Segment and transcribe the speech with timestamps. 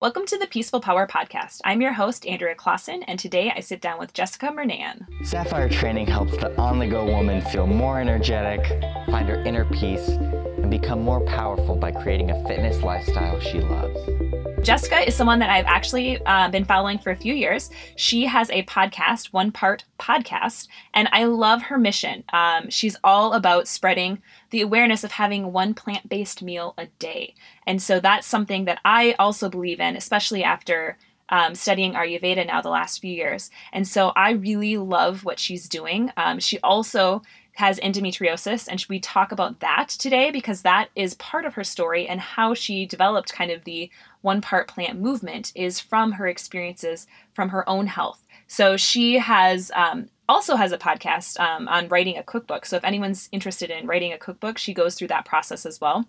[0.00, 1.60] Welcome to the Peaceful Power Podcast.
[1.62, 5.06] I'm your host, Andrea Clausen, and today I sit down with Jessica Murnane.
[5.26, 8.66] Sapphire training helps the on the go woman feel more energetic,
[9.10, 14.00] find her inner peace, and become more powerful by creating a fitness lifestyle she loves.
[14.62, 17.70] Jessica is someone that I've actually uh, been following for a few years.
[17.96, 22.24] She has a podcast, One Part Podcast, and I love her mission.
[22.32, 27.34] Um, she's all about spreading the awareness of having one plant based meal a day.
[27.66, 30.98] And so that's something that I also believe in, especially after
[31.30, 33.50] um, studying Ayurveda now the last few years.
[33.72, 36.12] And so I really love what she's doing.
[36.16, 37.22] Um, she also
[37.54, 42.08] has endometriosis, and we talk about that today because that is part of her story
[42.08, 43.90] and how she developed kind of the
[44.22, 48.24] one part plant movement is from her experiences from her own health.
[48.46, 52.66] So she has um, also has a podcast um, on writing a cookbook.
[52.66, 56.06] So if anyone's interested in writing a cookbook, she goes through that process as well.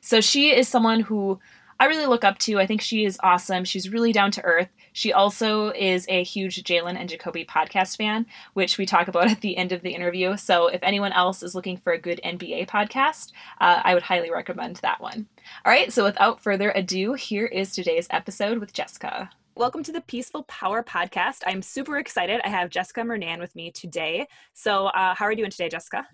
[0.00, 1.40] So she is someone who
[1.80, 2.58] I really look up to.
[2.60, 3.64] I think she is awesome.
[3.64, 4.68] She's really down to earth.
[4.96, 9.40] She also is a huge Jalen and Jacoby podcast fan, which we talk about at
[9.40, 10.36] the end of the interview.
[10.36, 14.30] So if anyone else is looking for a good NBA podcast, uh, I would highly
[14.30, 15.26] recommend that one.
[15.64, 19.30] All right, so without further ado, here is today's episode with Jessica.
[19.56, 21.42] Welcome to the Peaceful Power Podcast.
[21.44, 22.40] I'm super excited.
[22.44, 24.28] I have Jessica Murnane with me today.
[24.52, 26.06] So, uh, how are you doing today, Jessica?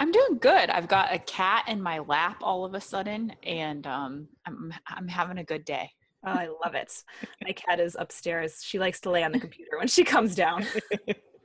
[0.00, 0.70] I'm doing good.
[0.70, 5.08] I've got a cat in my lap all of a sudden, and um, I'm I'm
[5.08, 5.90] having a good day.
[6.26, 7.04] Oh, I love it.
[7.42, 8.62] My cat is upstairs.
[8.62, 10.64] She likes to lay on the computer when she comes down.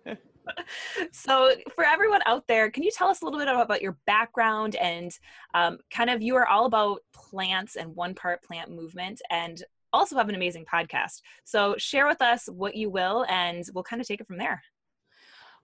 [1.12, 4.76] so, for everyone out there, can you tell us a little bit about your background
[4.76, 5.12] and
[5.54, 10.16] um, kind of you are all about plants and one part plant movement and also
[10.16, 11.22] have an amazing podcast.
[11.44, 14.62] So, share with us what you will, and we'll kind of take it from there.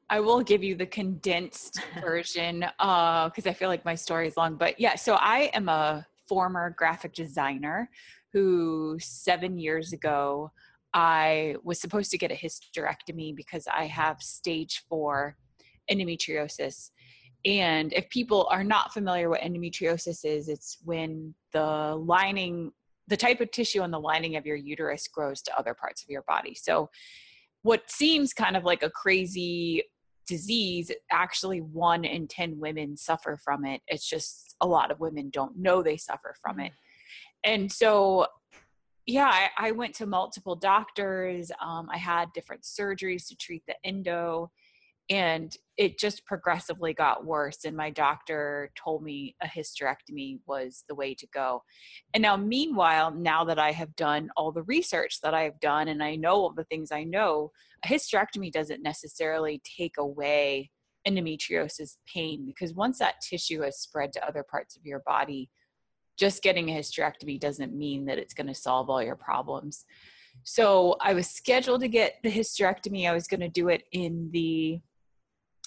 [0.10, 4.38] I will give you the condensed version because uh, I feel like my story is
[4.38, 4.56] long.
[4.56, 7.90] But yeah, so I am a former graphic designer
[8.36, 10.52] who seven years ago
[10.94, 15.38] I was supposed to get a hysterectomy because I have stage four
[15.90, 16.90] endometriosis.
[17.46, 22.72] And if people are not familiar what endometriosis is, it's when the lining,
[23.08, 26.10] the type of tissue on the lining of your uterus grows to other parts of
[26.10, 26.56] your body.
[26.56, 26.90] So
[27.62, 29.84] what seems kind of like a crazy
[30.28, 33.82] disease, actually one in 10 women suffer from it.
[33.88, 36.74] It's just a lot of women don't know they suffer from it.
[37.46, 38.28] And so,
[39.06, 41.52] yeah, I, I went to multiple doctors.
[41.62, 44.52] Um, I had different surgeries to treat the endo
[45.10, 50.96] and it just progressively got worse and my doctor told me a hysterectomy was the
[50.96, 51.62] way to go
[52.14, 56.02] and now meanwhile now that i have done all the research that i've done and
[56.02, 57.52] i know all the things i know
[57.84, 60.70] a hysterectomy doesn't necessarily take away
[61.08, 65.50] endometriosis pain because once that tissue has spread to other parts of your body
[66.18, 69.86] just getting a hysterectomy doesn't mean that it's going to solve all your problems
[70.44, 74.30] so i was scheduled to get the hysterectomy i was going to do it in
[74.32, 74.80] the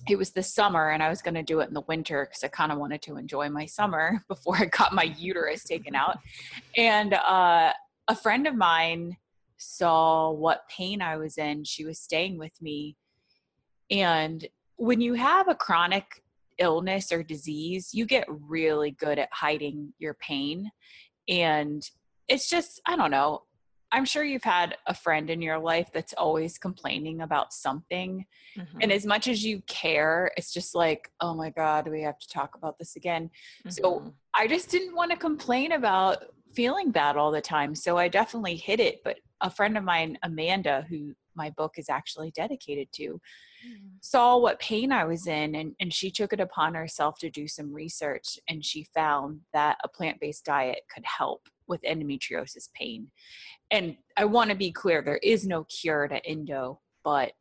[0.09, 2.44] it was the summer and I was going to do it in the winter because
[2.44, 6.19] I kind of wanted to enjoy my summer before I got my uterus taken out.
[6.76, 7.72] And uh,
[8.06, 9.16] a friend of mine
[9.56, 11.65] saw what pain I was in.
[11.65, 12.97] She was staying with me.
[13.91, 16.22] And when you have a chronic
[16.58, 20.70] illness or disease, you get really good at hiding your pain.
[21.28, 21.82] And
[22.28, 23.42] it's just, I don't know,
[23.91, 28.26] I'm sure you've had a friend in your life that's always complaining about something.
[28.56, 28.78] Mm-hmm.
[28.82, 32.28] And as much as you care, it's just like, oh my God, we have to
[32.28, 33.30] talk about this again.
[33.60, 33.70] Mm-hmm.
[33.70, 36.24] So I just didn't want to complain about
[36.54, 37.74] feeling bad all the time.
[37.74, 39.02] So I definitely hid it.
[39.04, 43.87] But a friend of mine, Amanda, who my book is actually dedicated to, mm-hmm.
[44.03, 47.49] saw what pain I was in and, and she took it upon herself to do
[47.49, 53.10] some research and she found that a plant based diet could help with endometriosis pain.
[53.71, 57.34] And I want to be clear there is no cure to endo, but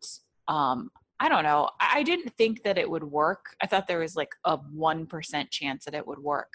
[0.48, 1.70] um, I don't know.
[1.80, 3.46] I didn't think that it would work.
[3.62, 6.54] I thought there was like a 1% chance that it would work.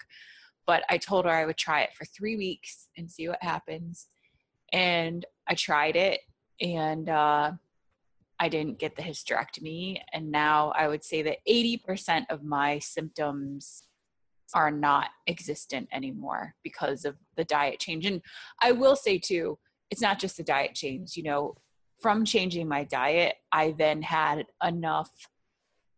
[0.65, 4.07] But I told her I would try it for three weeks and see what happens.
[4.71, 6.21] And I tried it
[6.61, 7.51] and uh,
[8.39, 9.99] I didn't get the hysterectomy.
[10.11, 13.83] And now I would say that 80% of my symptoms
[14.53, 18.05] are not existent anymore because of the diet change.
[18.05, 18.21] And
[18.61, 19.57] I will say too,
[19.89, 21.55] it's not just the diet change, you know,
[22.01, 25.09] from changing my diet, I then had enough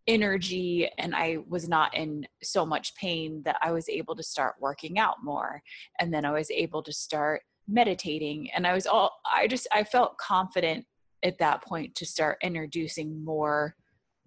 [0.07, 4.55] energy and I was not in so much pain that I was able to start
[4.59, 5.63] working out more.
[5.99, 8.49] And then I was able to start meditating.
[8.55, 10.85] And I was all, I just, I felt confident
[11.23, 13.75] at that point to start introducing more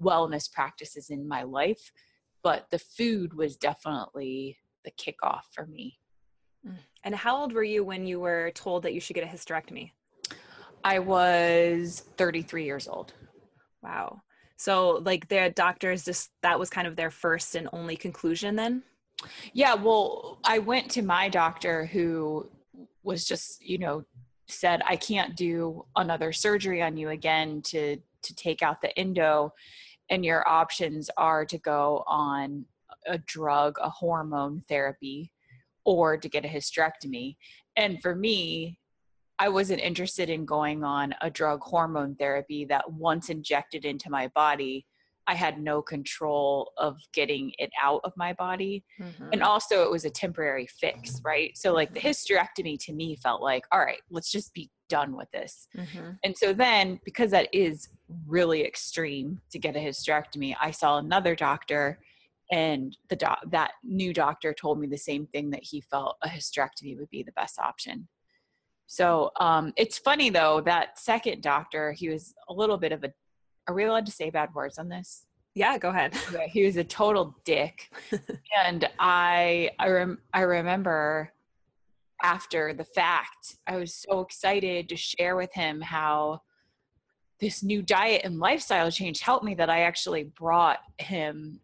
[0.02, 1.92] wellness practices in my life
[2.42, 5.98] but the food was definitely the kickoff for me.
[6.66, 9.26] Mm, And how old were you when you were told that you should get a
[9.26, 9.92] hysterectomy?
[10.84, 13.12] I was 33 years old.
[13.82, 14.22] Wow.
[14.56, 18.82] So like their doctors just that was kind of their first and only conclusion then?
[19.52, 22.48] Yeah, well, I went to my doctor who
[23.02, 24.04] was just, you know,
[24.48, 29.52] said I can't do another surgery on you again to to take out the endo
[30.10, 32.64] and your options are to go on
[33.06, 35.32] a drug, a hormone therapy
[35.84, 37.36] or to get a hysterectomy.
[37.76, 38.78] And for me,
[39.38, 44.28] I wasn't interested in going on a drug hormone therapy that once injected into my
[44.28, 44.84] body,
[45.28, 48.82] I had no control of getting it out of my body.
[49.00, 49.28] Mm-hmm.
[49.34, 51.56] And also, it was a temporary fix, right?
[51.56, 55.30] So, like, the hysterectomy to me felt like, all right, let's just be done with
[55.30, 55.68] this.
[55.76, 56.10] Mm-hmm.
[56.24, 57.88] And so, then because that is
[58.26, 61.98] really extreme to get a hysterectomy, I saw another doctor
[62.50, 66.28] and the doc that new doctor told me the same thing that he felt a
[66.28, 68.08] hysterectomy would be the best option
[68.86, 73.12] so um, it's funny though that second doctor he was a little bit of a
[73.68, 76.76] are we allowed to say bad words on this yeah go ahead okay, he was
[76.76, 77.90] a total dick
[78.64, 81.32] and i I, rem- I remember
[82.22, 86.42] after the fact i was so excited to share with him how
[87.40, 91.60] this new diet and lifestyle change helped me that i actually brought him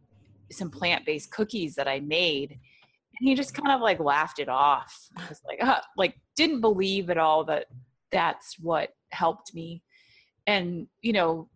[0.54, 2.50] some plant-based cookies that I made.
[2.50, 5.08] And he just kind of like laughed it off.
[5.16, 7.66] I was like, uh, like didn't believe at all that
[8.10, 9.82] that's what helped me.
[10.46, 11.48] And, you know,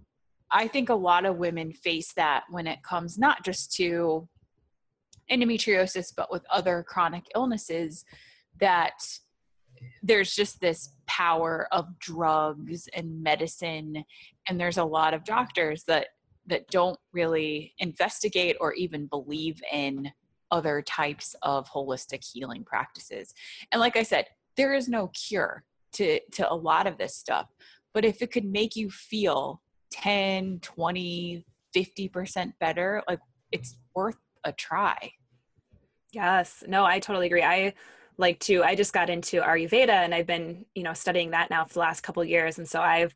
[0.50, 4.28] I think a lot of women face that when it comes not just to
[5.30, 8.04] endometriosis, but with other chronic illnesses,
[8.60, 8.94] that
[10.02, 14.04] there's just this power of drugs and medicine.
[14.48, 16.08] And there's a lot of doctors that
[16.46, 20.10] that don't really investigate or even believe in
[20.50, 23.34] other types of holistic healing practices.
[23.70, 24.24] And like I said,
[24.56, 27.48] there is no cure to to a lot of this stuff,
[27.92, 31.44] but if it could make you feel 10, 20,
[31.74, 33.20] 50% better, like
[33.52, 35.12] it's worth a try.
[36.12, 36.64] Yes.
[36.66, 37.42] No, I totally agree.
[37.42, 37.74] I
[38.16, 41.64] like to I just got into Ayurveda and I've been, you know, studying that now
[41.64, 43.14] for the last couple years and so I've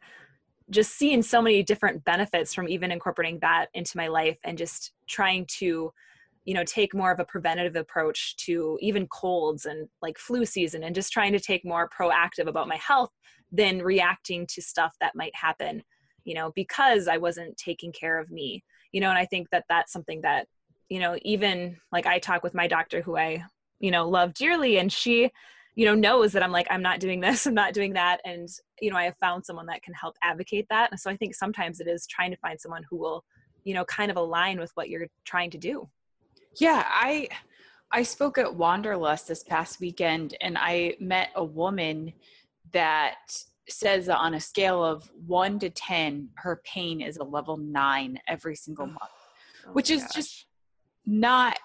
[0.71, 4.93] just seen so many different benefits from even incorporating that into my life and just
[5.07, 5.93] trying to
[6.45, 10.85] you know take more of a preventative approach to even colds and like flu season
[10.85, 13.11] and just trying to take more proactive about my health
[13.53, 15.83] than reacting to stuff that might happen
[16.25, 19.65] you know because i wasn't taking care of me you know and i think that
[19.69, 20.47] that's something that
[20.89, 23.43] you know even like i talk with my doctor who i
[23.81, 25.31] you know love dearly and she
[25.75, 28.49] you know knows that i'm like i'm not doing this i'm not doing that and
[28.81, 31.35] you know i have found someone that can help advocate that and so i think
[31.35, 33.25] sometimes it is trying to find someone who will
[33.65, 35.89] you know kind of align with what you're trying to do.
[36.57, 37.29] Yeah i
[37.91, 42.13] i spoke at wanderlust this past weekend and i met a woman
[42.73, 47.56] that says that on a scale of 1 to 10 her pain is a level
[47.56, 48.99] 9 every single month
[49.67, 50.14] oh which is gosh.
[50.14, 50.47] just
[51.06, 51.59] not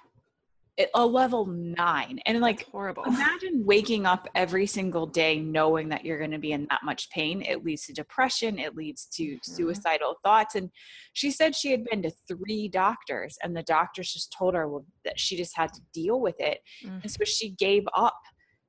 [0.93, 6.05] a level nine and like That's horrible imagine waking up every single day knowing that
[6.05, 9.23] you're going to be in that much pain it leads to depression it leads to
[9.23, 9.51] mm-hmm.
[9.51, 10.69] suicidal thoughts and
[11.13, 14.85] she said she had been to three doctors and the doctors just told her well,
[15.03, 16.99] that she just had to deal with it mm-hmm.
[17.01, 18.19] and so she gave up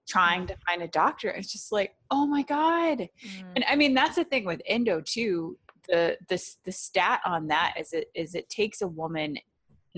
[0.08, 3.48] trying to find a doctor it's just like oh my god mm-hmm.
[3.54, 5.56] and i mean that's the thing with endo too
[5.88, 9.36] the the the stat on that is it is it takes a woman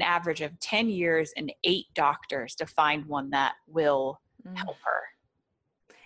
[0.00, 4.56] an average of 10 years and eight doctors to find one that will mm.
[4.56, 5.02] help her.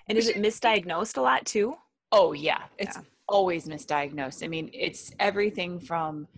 [0.09, 1.75] And is it misdiagnosed a lot too?
[2.13, 2.63] Oh, yeah.
[2.79, 3.03] It's yeah.
[3.29, 4.45] always misdiagnosed.
[4.45, 6.29] I mean, it's everything from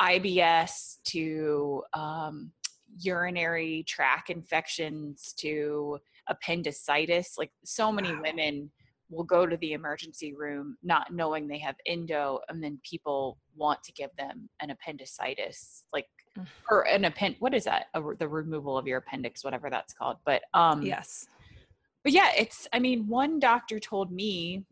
[0.00, 2.52] IBS to um,
[2.98, 7.34] urinary tract infections to appendicitis.
[7.38, 8.22] Like, so many wow.
[8.22, 8.70] women
[9.10, 13.82] will go to the emergency room not knowing they have endo, and then people want
[13.84, 15.84] to give them an appendicitis.
[15.92, 16.06] Like,
[16.38, 16.46] Mm.
[16.68, 20.16] or an append what is that a, the removal of your appendix whatever that's called
[20.24, 21.28] but um yes
[22.02, 24.64] but yeah it's i mean one doctor told me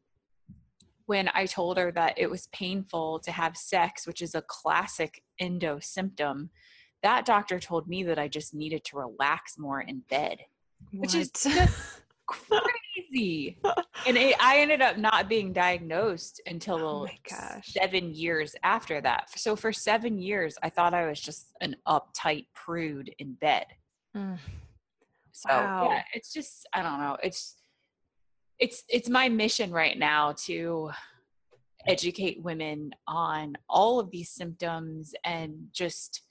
[1.07, 5.23] when i told her that it was painful to have sex which is a classic
[5.39, 6.51] endo symptom
[7.05, 10.39] that doctor told me that i just needed to relax more in bed
[10.93, 13.59] which is just crazy.
[14.07, 17.07] and it, I ended up not being diagnosed until oh
[17.63, 19.31] seven years after that.
[19.39, 23.67] So for seven years, I thought I was just an uptight prude in bed.
[24.17, 24.39] Mm.
[25.33, 25.89] So wow.
[25.91, 27.17] yeah, it's just I don't know.
[27.23, 27.57] It's
[28.59, 30.91] it's it's my mission right now to
[31.87, 36.23] educate women on all of these symptoms and just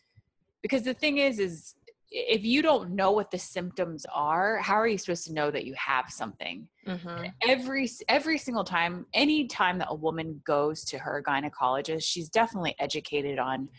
[0.62, 1.75] because the thing is is
[2.12, 5.65] if you don't know what the symptoms are, how are you supposed to know that
[5.65, 6.68] you have something?
[6.86, 7.25] Mm-hmm.
[7.48, 12.75] Every every single time, any time that a woman goes to her gynecologist, she's definitely
[12.80, 13.70] educated on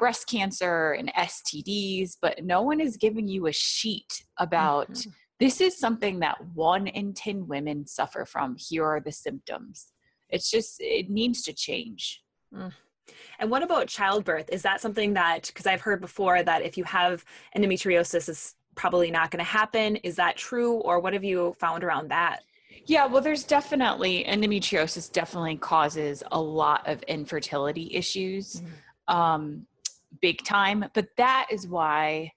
[0.00, 5.10] breast cancer and STDs, but no one is giving you a sheet about mm-hmm.
[5.38, 8.56] this is something that one in 10 women suffer from.
[8.58, 9.92] Here are the symptoms.
[10.30, 12.22] It's just, it needs to change.
[12.52, 12.72] Mm.
[13.38, 14.48] And what about childbirth?
[14.50, 17.24] Is that something that, because I've heard before that if you have
[17.56, 19.96] endometriosis, is probably not going to happen.
[19.96, 20.74] Is that true?
[20.74, 22.40] Or what have you found around that?
[22.86, 28.62] Yeah, well, there's definitely endometriosis definitely causes a lot of infertility issues.
[29.08, 29.14] Mm.
[29.14, 29.66] Um,
[30.20, 30.84] big time.
[30.94, 32.32] But that is why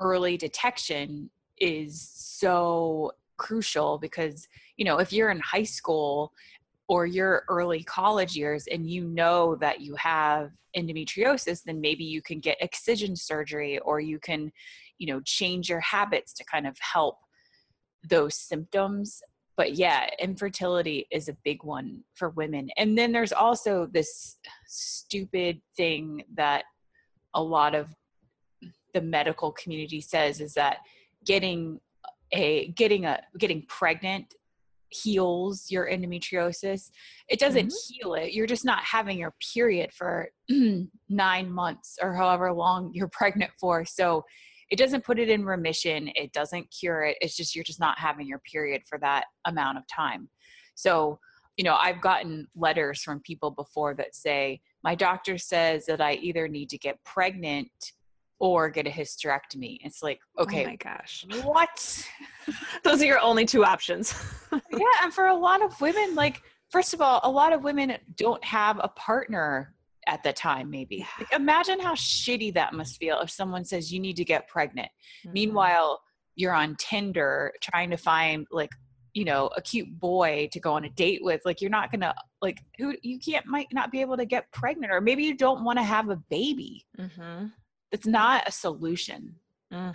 [0.00, 6.32] early detection is so crucial because, you know, if you're in high school
[6.88, 12.22] or your early college years and you know that you have endometriosis, then maybe you
[12.22, 14.52] can get excision surgery or you can,
[14.98, 17.18] you know, change your habits to kind of help
[18.08, 19.22] those symptoms
[19.56, 22.68] but yeah, infertility is a big one for women.
[22.76, 26.64] And then there's also this stupid thing that
[27.34, 27.88] a lot of
[28.92, 30.78] the medical community says is that
[31.24, 31.80] getting
[32.32, 34.34] a getting a getting pregnant
[34.90, 36.90] heals your endometriosis
[37.28, 37.94] it doesn't mm-hmm.
[37.94, 38.32] heal it.
[38.32, 40.28] You're just not having your period for
[41.08, 43.84] nine months or however long you're pregnant for.
[43.84, 44.24] So
[44.70, 46.10] it doesn't put it in remission.
[46.14, 47.18] It doesn't cure it.
[47.20, 50.28] It's just you're just not having your period for that amount of time.
[50.74, 51.18] So
[51.56, 56.12] you know i've gotten letters from people before that say my doctor says that I
[56.14, 57.92] either need to get pregnant
[58.38, 59.78] or get a hysterectomy.
[59.82, 62.08] It's like, oh okay, oh my gosh, what?
[62.84, 64.14] Those are your only two options.
[64.52, 67.96] yeah, and for a lot of women, like first of all, a lot of women
[68.16, 69.74] don't have a partner
[70.06, 70.70] at the time.
[70.70, 74.48] Maybe like, imagine how shitty that must feel if someone says you need to get
[74.48, 74.88] pregnant.
[75.24, 75.32] Mm-hmm.
[75.32, 76.00] Meanwhile,
[76.34, 78.70] you're on Tinder trying to find like
[79.14, 82.14] you know a cute boy to go on a date with like you're not gonna
[82.42, 85.64] like who you can't might not be able to get pregnant or maybe you don't
[85.64, 87.46] want to have a baby mm-hmm.
[87.92, 89.34] It's not a solution
[89.72, 89.94] mm.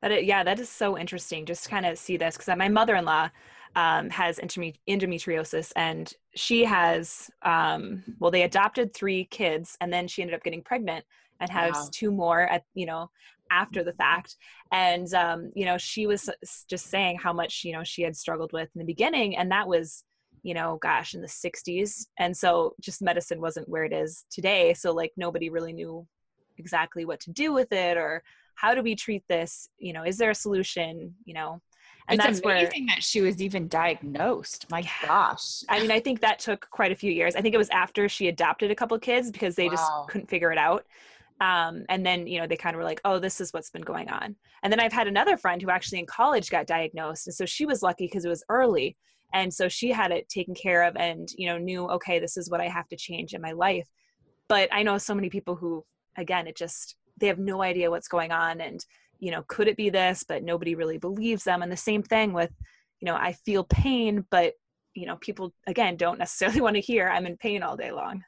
[0.00, 3.28] that it, yeah that is so interesting just kind of see this because my mother-in-law
[3.74, 10.22] um, has endometriosis and she has um, well they adopted three kids and then she
[10.22, 11.04] ended up getting pregnant
[11.40, 11.88] and has wow.
[11.90, 13.10] two more at you know
[13.50, 14.36] after the fact
[14.72, 16.28] and um, you know she was
[16.68, 19.68] just saying how much you know she had struggled with in the beginning and that
[19.68, 20.04] was
[20.42, 24.74] you know gosh in the 60s and so just medicine wasn't where it is today
[24.74, 26.06] so like nobody really knew
[26.58, 28.22] exactly what to do with it or
[28.54, 31.60] how do we treat this you know is there a solution you know
[32.08, 34.66] and it's that's amazing where, that she was even diagnosed.
[34.70, 35.62] My gosh.
[35.68, 37.36] I mean, I think that took quite a few years.
[37.36, 39.72] I think it was after she adopted a couple kids because they wow.
[39.72, 40.84] just couldn't figure it out.
[41.40, 43.82] Um, and then, you know, they kind of were like, oh, this is what's been
[43.82, 44.36] going on.
[44.62, 47.26] And then I've had another friend who actually in college got diagnosed.
[47.26, 48.96] And so she was lucky because it was early.
[49.34, 52.50] And so she had it taken care of and, you know, knew, okay, this is
[52.50, 53.88] what I have to change in my life.
[54.48, 55.84] But I know so many people who,
[56.16, 58.60] again, it just, they have no idea what's going on.
[58.60, 58.84] And,
[59.18, 60.24] you know, could it be this?
[60.26, 61.62] But nobody really believes them.
[61.62, 62.50] And the same thing with,
[63.00, 64.54] you know, I feel pain, but,
[64.94, 68.22] you know, people, again, don't necessarily want to hear I'm in pain all day long.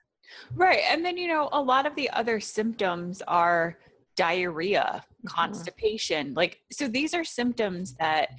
[0.55, 0.81] Right.
[0.89, 3.79] And then, you know, a lot of the other symptoms are
[4.17, 5.29] diarrhea, mm-hmm.
[5.29, 6.35] constipation.
[6.35, 8.31] Like, so these are symptoms that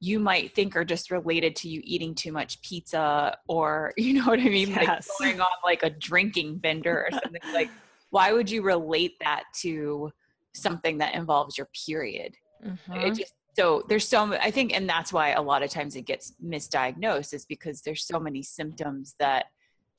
[0.00, 4.26] you might think are just related to you eating too much pizza or, you know
[4.26, 4.70] what I mean?
[4.70, 5.08] Yes.
[5.20, 7.40] Like going on like a drinking bender or something.
[7.52, 7.70] like,
[8.12, 10.12] why would you relate that to
[10.54, 12.36] something that involves your period?
[12.64, 12.92] Mm-hmm.
[12.92, 16.02] It just, so there's so I think, and that's why a lot of times it
[16.02, 19.46] gets misdiagnosed is because there's so many symptoms that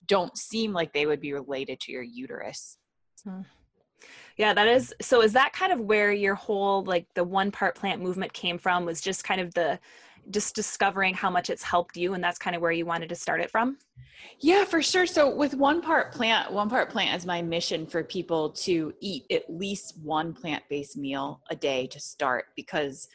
[0.06, 2.78] don't seem like they would be related to your uterus.
[3.24, 3.42] Hmm.
[4.38, 7.76] Yeah, that is so is that kind of where your whole like the one part
[7.76, 9.80] plant movement came from was just kind of the
[10.32, 13.16] just discovering how much it's helped you and that's kind of where you wanted to
[13.16, 13.78] start it from?
[14.40, 15.06] Yeah, for sure.
[15.06, 19.26] So with one part plant, one part plant is my mission for people to eat
[19.32, 23.08] at least one plant-based meal a day to start because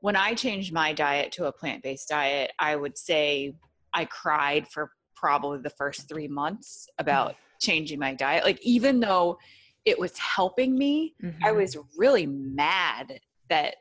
[0.00, 3.54] when I changed my diet to a plant-based diet, I would say
[3.94, 7.58] I cried for probably the first three months about mm-hmm.
[7.60, 8.44] changing my diet.
[8.44, 9.38] Like, even though
[9.86, 11.42] it was helping me, mm-hmm.
[11.42, 13.76] I was really mad that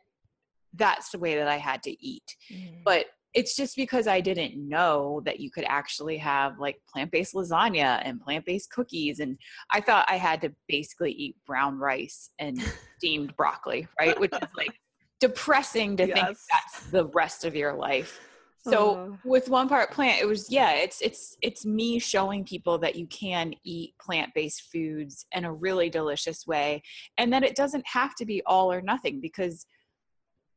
[0.73, 2.35] that's the way that I had to eat.
[2.51, 2.81] Mm-hmm.
[2.83, 7.33] But it's just because I didn't know that you could actually have like plant based
[7.33, 9.19] lasagna and plant based cookies.
[9.19, 9.37] And
[9.71, 12.61] I thought I had to basically eat brown rice and
[12.97, 14.19] steamed broccoli, right?
[14.19, 14.73] Which is like
[15.19, 16.15] depressing to yes.
[16.15, 18.19] think that's the rest of your life.
[18.65, 19.17] So Oh.
[19.25, 23.07] with one part plant, it was yeah, it's it's it's me showing people that you
[23.07, 26.81] can eat plant-based foods in a really delicious way
[27.17, 29.65] and that it doesn't have to be all or nothing because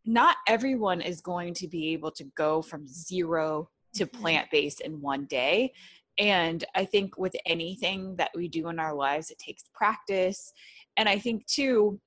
[0.07, 4.13] not everyone is going to be able to go from zero to Mhm.
[4.21, 5.73] plant-based in one day.
[6.19, 10.53] And I think with anything that we do in our lives, it takes practice.
[10.97, 12.01] And I think too,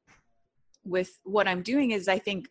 [0.84, 2.48] with what I'm doing is I think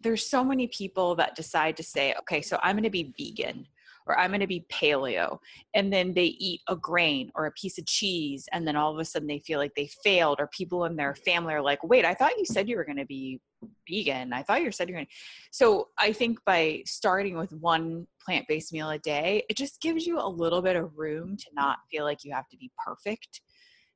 [0.00, 3.66] there's so many people that decide to say, okay, so I'm going to be vegan
[4.08, 5.38] or I'm going to be paleo.
[5.74, 8.48] And then they eat a grain or a piece of cheese.
[8.52, 11.14] And then all of a sudden they feel like they failed, or people in their
[11.14, 13.40] family are like, wait, I thought you said you were going to be
[13.88, 14.32] vegan.
[14.32, 15.12] I thought you said you're going to.
[15.50, 20.06] So I think by starting with one plant based meal a day, it just gives
[20.06, 23.42] you a little bit of room to not feel like you have to be perfect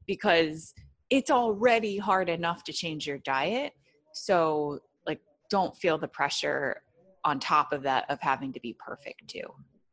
[0.06, 0.74] because
[1.10, 3.72] it's already hard enough to change your diet.
[4.14, 6.82] So, like, don't feel the pressure
[7.24, 9.42] on top of that of having to be perfect too.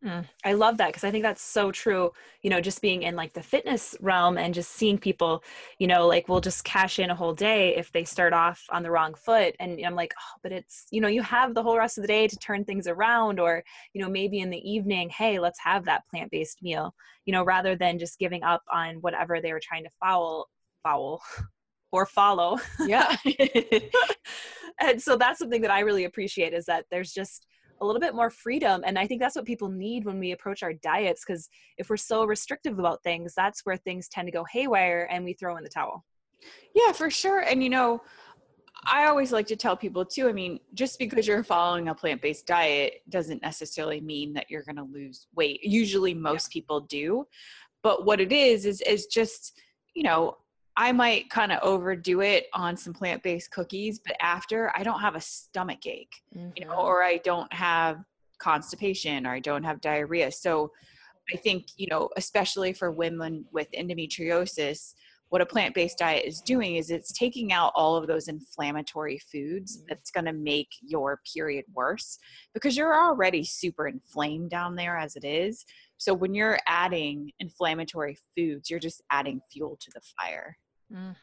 [0.03, 2.11] Mm, I love that because I think that's so true.
[2.41, 5.43] You know, just being in like the fitness realm and just seeing people,
[5.77, 8.81] you know, like will just cash in a whole day if they start off on
[8.81, 9.55] the wrong foot.
[9.59, 12.07] And I'm like, oh, but it's, you know, you have the whole rest of the
[12.07, 13.41] day to turn things around.
[13.41, 13.61] Or,
[13.93, 17.43] you know, maybe in the evening, hey, let's have that plant based meal, you know,
[17.43, 20.47] rather than just giving up on whatever they were trying to foul,
[20.81, 21.21] foul
[21.91, 22.57] or follow.
[22.85, 23.17] Yeah.
[24.79, 27.47] and so that's something that I really appreciate is that there's just
[27.81, 30.63] a little bit more freedom and i think that's what people need when we approach
[30.63, 34.45] our diets because if we're so restrictive about things that's where things tend to go
[34.51, 36.03] haywire and we throw in the towel
[36.73, 37.41] yeah, for sure.
[37.41, 38.01] And you know,
[38.85, 42.47] I always like to tell people too, I mean, just because you're following a plant-based
[42.47, 45.63] diet doesn't necessarily mean that you're going to lose weight.
[45.63, 47.27] Usually most people do.
[47.83, 49.59] But what it is is is just,
[49.95, 50.37] you know,
[50.79, 55.15] I might kind of overdo it on some plant-based cookies, but after I don't have
[55.15, 56.15] a stomach ache.
[56.55, 56.79] you know, mm-hmm.
[56.79, 57.97] or I don't have
[58.41, 60.31] constipation or I don't have diarrhea.
[60.31, 60.71] So
[61.33, 64.93] I think, you know, especially for women with endometriosis,
[65.27, 69.19] what a plant based diet is doing is it's taking out all of those inflammatory
[69.29, 69.85] foods mm-hmm.
[69.89, 72.17] that's going to make your period worse
[72.53, 75.65] because you're already super inflamed down there as it is.
[75.97, 80.55] So when you're adding inflammatory foods, you're just adding fuel to the fire.
[80.93, 81.15] Mm.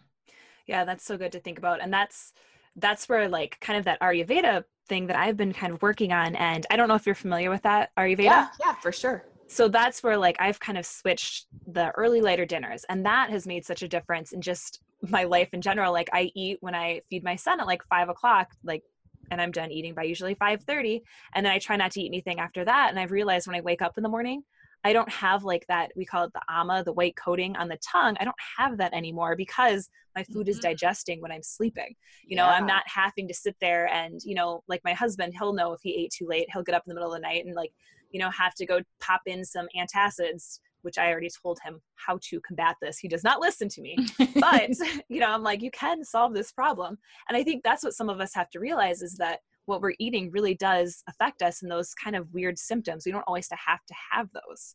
[0.67, 1.81] Yeah, that's so good to think about.
[1.83, 2.33] And that's
[2.77, 6.37] that's where like kind of that Ayurveda thing that I've been kind of working on.
[6.37, 8.25] And I don't know if you're familiar with that Ayurveda.
[8.25, 9.25] Yeah, yeah, for sure.
[9.49, 13.47] So that's where like I've kind of switched the early lighter dinners and that has
[13.47, 15.93] made such a difference in just my life in general.
[15.93, 18.83] Like I eat when I feed my son at like five o'clock, like
[19.31, 21.03] and I'm done eating by usually 5:30
[21.35, 23.61] and then I try not to eat anything after that and I've realized when I
[23.61, 24.43] wake up in the morning
[24.87, 27.79] I don't have like that we call it the ama the white coating on the
[27.79, 30.63] tongue I don't have that anymore because my food is Mhm.
[30.69, 31.93] digesting when I'm sleeping.
[32.25, 35.53] You know I'm not having to sit there and you know like my husband he'll
[35.61, 37.45] know if he ate too late he'll get up in the middle of the night
[37.45, 37.73] and like
[38.13, 42.17] you know have to go pop in some antacids which I already told him how
[42.29, 42.97] to combat this.
[42.97, 43.99] He does not listen to me.
[44.37, 44.71] But
[45.09, 46.97] you know i'm like you can solve this problem.
[47.29, 49.95] And i think that's what some of us have to realize is that what we're
[49.99, 53.05] eating really does affect us and those kind of weird symptoms.
[53.05, 54.75] We don't always have to have those.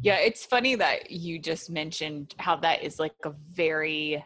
[0.00, 4.24] Yeah, it's funny that you just mentioned how that is like a very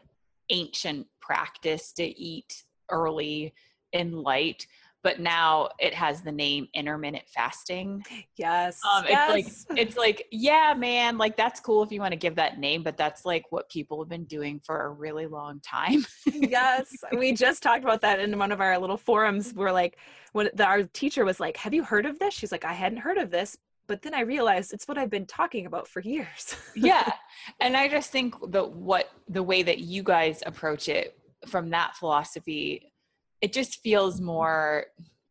[0.51, 3.55] ancient practice to eat early
[3.93, 4.67] in light,
[5.07, 8.05] but now it has the name intermittent fasting.
[8.37, 9.37] yes Um, yes.
[9.37, 12.59] It's like it's like yeah, man, like that's cool if you want to give that
[12.59, 16.05] name, but that's like what people have been doing for a really long time.
[16.25, 19.97] yes we just talked about that in one of our little forums we're like
[20.33, 22.99] when the, our teacher was like have you heard of this she's like i hadn't
[22.99, 26.57] heard of this but then i realized it's what i've been talking about for years
[26.77, 27.13] yeah
[27.61, 31.97] and i just think that what the way that you guys approach it from that
[31.97, 32.93] philosophy
[33.41, 34.87] it just feels more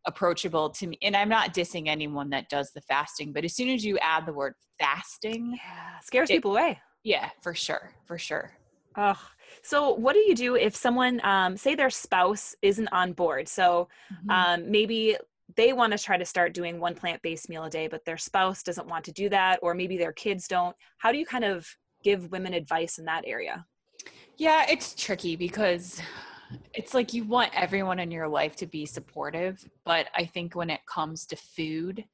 [0.06, 3.70] approachable to me and i'm not dissing anyone that does the fasting but as soon
[3.70, 8.18] as you add the word fasting yeah scares It- people away yeah for sure for
[8.18, 8.52] sure
[8.98, 9.20] Oh,
[9.62, 13.50] so what do you do if someone, um, say their spouse isn't on board?
[13.50, 14.30] So Mm-hmm.
[14.30, 15.18] um, maybe
[15.58, 18.64] they want to try to start doing one plant-based meal a day, but their spouse
[18.64, 20.74] doesn't want to do that, or maybe their kids don't.
[21.00, 21.68] How do you kind of
[22.04, 23.66] give women advice in that area?
[24.38, 26.02] Yeah, it's tricky because
[26.74, 30.70] it's like you want everyone in your life to be supportive, but I think when
[30.70, 32.06] it comes to food,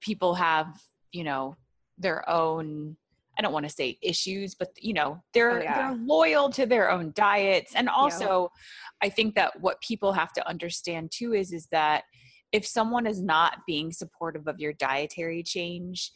[0.00, 0.80] people have,
[1.12, 1.56] you know,
[1.98, 2.96] their own
[3.38, 5.76] I don't want to say issues, but you know, they're Oh, yeah.
[5.76, 7.74] they're loyal to their own diets.
[7.74, 8.50] And also
[9.00, 12.04] I think that what people have to understand too is is that
[12.52, 16.12] if someone is not being supportive of your dietary change,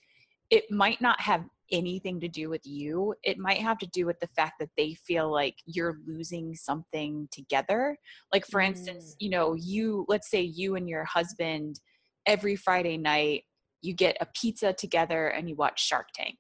[0.51, 3.15] it might not have anything to do with you.
[3.23, 7.29] It might have to do with the fact that they feel like you're losing something
[7.31, 7.99] together.
[8.33, 9.17] Like, for instance, mm.
[9.19, 11.81] you know, you, let's say you and your husband
[12.27, 13.45] every Friday night
[13.85, 16.39] you get a pizza together and you watch Shark Tank.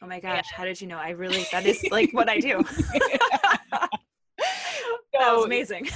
[0.00, 0.98] Oh my gosh, how did you know?
[0.98, 2.62] I really that is like what I do.
[3.70, 3.90] that
[5.12, 5.88] was amazing.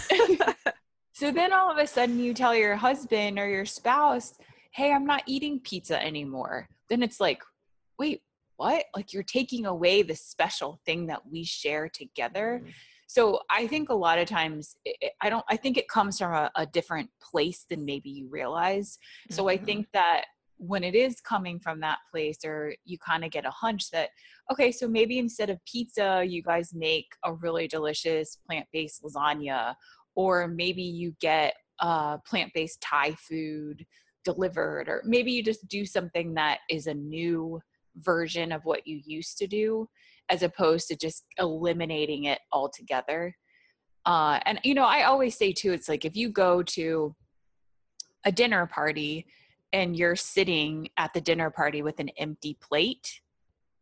[1.13, 4.35] so then all of a sudden you tell your husband or your spouse,
[4.73, 7.43] "Hey, I'm not eating pizza anymore." Then it's like,
[7.99, 8.23] "Wait,
[8.59, 8.85] what?
[8.95, 12.71] Like you're taking away the special thing that we share together." Mm-hmm.
[13.07, 16.33] So I think a lot of times it, I don't I think it comes from
[16.33, 18.99] a, a different place than maybe you realize.
[19.31, 19.63] So mm-hmm.
[19.63, 20.25] I think that
[20.59, 24.11] when it is coming from that place or you kind of get a hunch that
[24.51, 29.75] okay so maybe instead of pizza you guys make a really delicious plant-based lasagna
[30.17, 33.87] or maybe you get uh, plant-based thai food
[34.25, 37.61] delivered or maybe you just do something that is a new
[38.01, 39.89] version of what you used to do
[40.31, 43.35] as opposed to just eliminating it altogether
[44.07, 47.15] uh, and you know i always say too it's like if you go to
[48.25, 49.27] a dinner party
[49.73, 53.21] and you're sitting at the dinner party with an empty plate,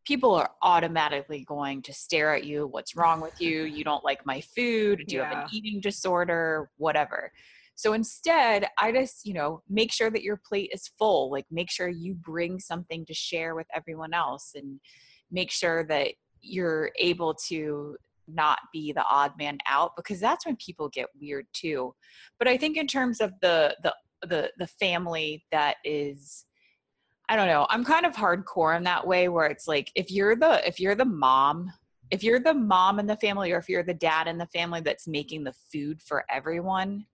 [0.05, 2.67] people are automatically going to stare at you.
[2.67, 3.65] What's wrong with you?
[3.65, 5.05] You don't like my food?
[5.07, 5.35] Do you yeah.
[5.35, 6.71] have an eating disorder?
[6.77, 7.33] Whatever.
[7.77, 11.31] So instead, I just, you know, make sure that your plate is full.
[11.31, 14.81] Like make sure you bring something to share with everyone else and
[15.31, 17.97] make sure that you're able to
[18.29, 21.95] not be the odd man out because that's when people get weird too.
[22.39, 23.95] But I think in terms of the the
[24.27, 26.47] the the family that is
[27.29, 27.67] I don't know.
[27.71, 30.95] I'm kind of hardcore in that way where it's like if you're the if you're
[30.95, 31.73] the mom,
[32.11, 34.81] if you're the mom in the family or if you're the dad in the family
[34.81, 37.05] that's making the food for everyone,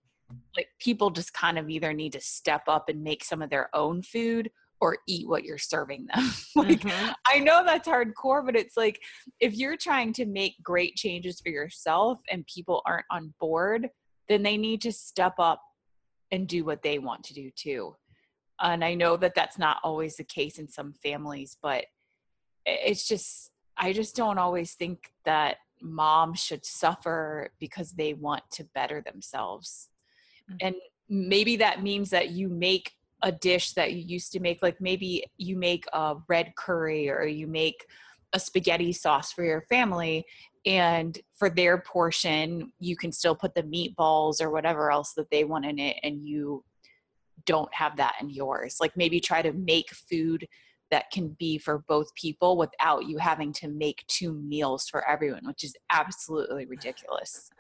[0.57, 3.69] like people just kind of either need to step up and make some of their
[3.75, 6.31] own food or eat what you're serving them.
[6.57, 7.13] like mm-hmm.
[7.27, 9.01] I know that's hardcore, but it's like
[9.39, 13.89] if you're trying to make great changes for yourself and people aren't on board,
[14.29, 15.63] then they need to step up
[16.33, 17.95] and do what they want to do too.
[18.61, 21.85] And I know that that's not always the case in some families, but
[22.67, 28.65] it's just, I just don't always think that moms should suffer because they want to
[28.75, 29.89] better themselves.
[30.51, 30.67] Mm-hmm.
[30.67, 30.77] And
[31.09, 35.25] maybe that means that you make a dish that you used to make, like maybe
[35.37, 37.87] you make a red curry or you make
[38.33, 40.25] a spaghetti sauce for your family
[40.65, 45.45] and for their portion you can still put the meatballs or whatever else that they
[45.45, 46.65] want in it and you
[47.47, 50.47] don't have that in yours like maybe try to make food
[50.91, 55.45] that can be for both people without you having to make two meals for everyone
[55.45, 57.51] which is absolutely ridiculous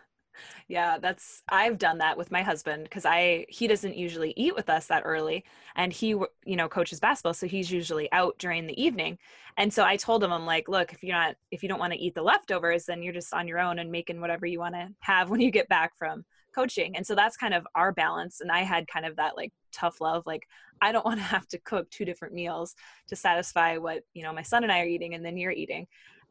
[0.69, 4.69] yeah, that's I've done that with my husband because I he doesn't usually eat with
[4.69, 5.45] us that early,
[5.77, 9.19] and he you know coaches basketball, so he's usually out during the evening.
[9.57, 11.93] And so I told him, I'm like, look, if you're not if you don't want
[11.93, 14.75] to eat the leftovers, then you're just on your own and making whatever you want
[14.75, 16.97] to have when you get back from coaching.
[16.97, 18.41] And so that's kind of our balance.
[18.41, 20.47] And I had kind of that like tough love, like
[20.81, 22.75] I don't want to have to cook two different meals
[23.09, 25.87] to satisfy what you know my son and I are eating, and then you're eating.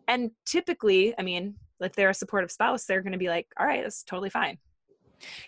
[0.08, 3.66] And typically, I mean, if they're a supportive spouse, they're going to be like, all
[3.66, 4.58] right, that's totally fine.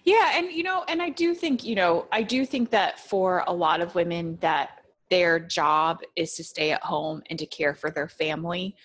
[0.04, 0.34] Yeah.
[0.36, 3.54] And, you know, and I do think, you know, I do think that for a
[3.54, 7.92] lot of women that their job is to stay at home and to care for
[7.92, 8.76] their family,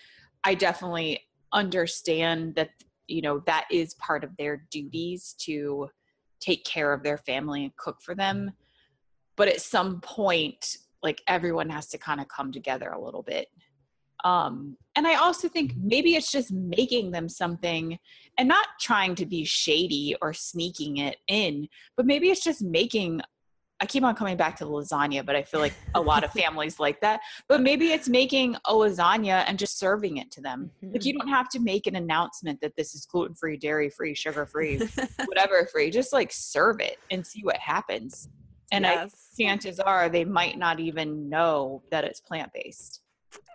[0.44, 1.20] I definitely
[1.52, 2.70] understand that,
[3.06, 5.88] you know, that is part of their duties to
[6.40, 8.52] take care of their family and cook for them.
[9.36, 13.48] But at some point, like everyone has to kind of come together a little bit
[14.24, 17.98] um, and I also think maybe it's just making them something
[18.36, 23.20] and not trying to be shady or sneaking it in, but maybe it's just making.
[23.80, 26.32] I keep on coming back to the lasagna, but I feel like a lot of
[26.42, 27.20] families like that.
[27.48, 30.72] But maybe it's making a lasagna and just serving it to them.
[30.82, 30.94] Mm-hmm.
[30.94, 34.14] Like you don't have to make an announcement that this is gluten free, dairy free,
[34.14, 34.80] sugar free,
[35.26, 35.90] whatever free.
[35.92, 38.28] Just like serve it and see what happens.
[38.72, 39.14] And yes.
[39.38, 43.02] I, chances are they might not even know that it's plant based.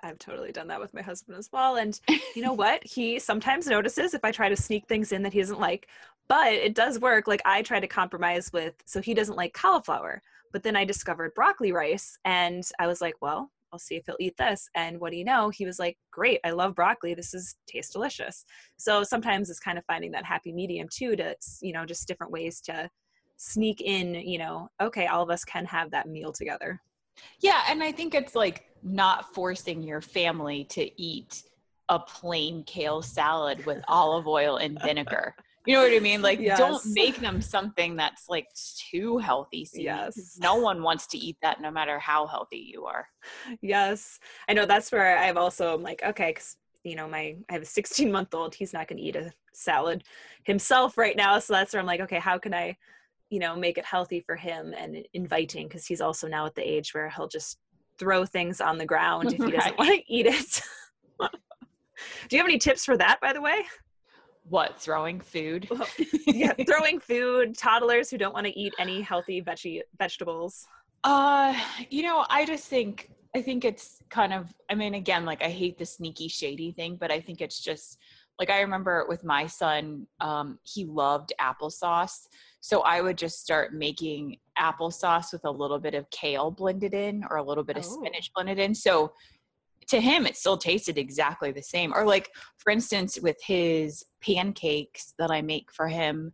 [0.03, 1.77] I've totally done that with my husband as well.
[1.77, 1.99] And
[2.35, 2.83] you know what?
[2.93, 5.87] He sometimes notices if I try to sneak things in that he doesn't like,
[6.27, 7.27] but it does work.
[7.27, 11.33] Like I try to compromise with, so he doesn't like cauliflower, but then I discovered
[11.33, 14.69] broccoli rice and I was like, well, I'll see if he'll eat this.
[14.75, 15.49] And what do you know?
[15.49, 16.39] He was like, great.
[16.43, 17.15] I love broccoli.
[17.15, 18.45] This is tastes delicious.
[18.77, 22.31] So sometimes it's kind of finding that happy medium too, to, you know, just different
[22.31, 22.89] ways to
[23.37, 26.79] sneak in, you know, okay, all of us can have that meal together.
[27.39, 27.63] Yeah.
[27.69, 31.43] And I think it's like, not forcing your family to eat
[31.89, 35.35] a plain kale salad with olive oil and vinegar.
[35.65, 36.21] You know what I mean?
[36.21, 36.57] Like, yes.
[36.57, 38.47] don't make them something that's like
[38.91, 39.65] too healthy.
[39.73, 40.37] Yes.
[40.41, 43.07] No one wants to eat that no matter how healthy you are.
[43.61, 44.19] Yes.
[44.49, 47.61] I know that's where I've also, I'm like, okay, because, you know, my, I have
[47.61, 48.53] a 16 month old.
[48.53, 50.03] He's not going to eat a salad
[50.43, 51.39] himself right now.
[51.39, 52.75] So that's where I'm like, okay, how can I
[53.33, 56.61] you know make it healthy for him and inviting because he's also now at the
[56.75, 57.57] age where he'll just
[57.99, 59.79] throw things on the ground if he doesn't Right.
[59.79, 60.61] want to eat it
[62.27, 63.59] do you have any tips for that by the way
[64.43, 65.61] What throwing food?
[66.27, 70.67] yeah throwing food toddlers who don't want to eat any healthy veggie vegetables
[71.03, 71.53] Uh,
[71.89, 72.95] you know, I just think
[73.35, 76.97] I think it's kind of I mean, again, like I hate the sneaky shady thing,
[77.01, 77.97] but I think it's just
[78.39, 82.17] like I remember with my son, um, he loved applesauce.
[82.63, 87.25] So I would just start making applesauce with a little bit of kale blended in
[87.29, 87.99] or a little bit of Oh.
[87.99, 88.73] spinach blended in.
[88.73, 89.11] So
[89.87, 91.93] to him it still tasted exactly the same.
[91.93, 96.31] Or like for instance with his pancakes that I make for him,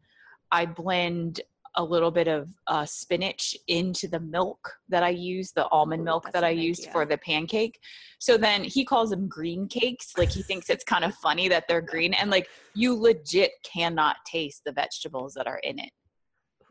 [0.51, 1.41] I blend
[1.75, 6.05] a little bit of uh, spinach into the milk that I use, the almond Ooh,
[6.05, 6.91] milk that I good use idea.
[6.91, 7.79] for the pancake.
[8.19, 10.15] So then he calls them green cakes.
[10.15, 12.13] Like he thinks it's kind of funny that they're green.
[12.13, 15.89] And like you legit cannot taste the vegetables that are in it.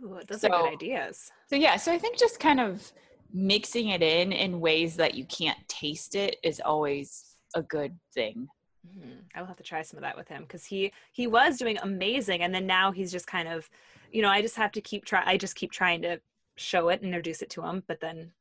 [0.02, 2.92] Ooh, those are good ideas So yeah, so I think just kind of
[3.32, 8.48] mixing it in in ways that you can't taste it is always a good thing.
[8.86, 9.24] Mhm.
[9.34, 11.78] I will have to try some of that with him because he he was doing
[11.78, 13.68] amazing, and then now he's just kind of,
[14.12, 15.22] you know, I just have to keep try.
[15.26, 16.20] I just keep trying to
[16.56, 18.32] show it and introduce it to him, but then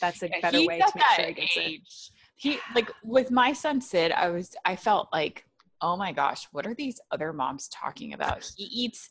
[0.00, 1.60] that's a Yeah, better way to make sure he gets it.
[1.66, 2.10] age.
[2.36, 5.44] He like with my son Sid, I was I felt like,
[5.80, 8.50] oh my gosh, what are these other moms talking about?
[8.56, 9.10] He eats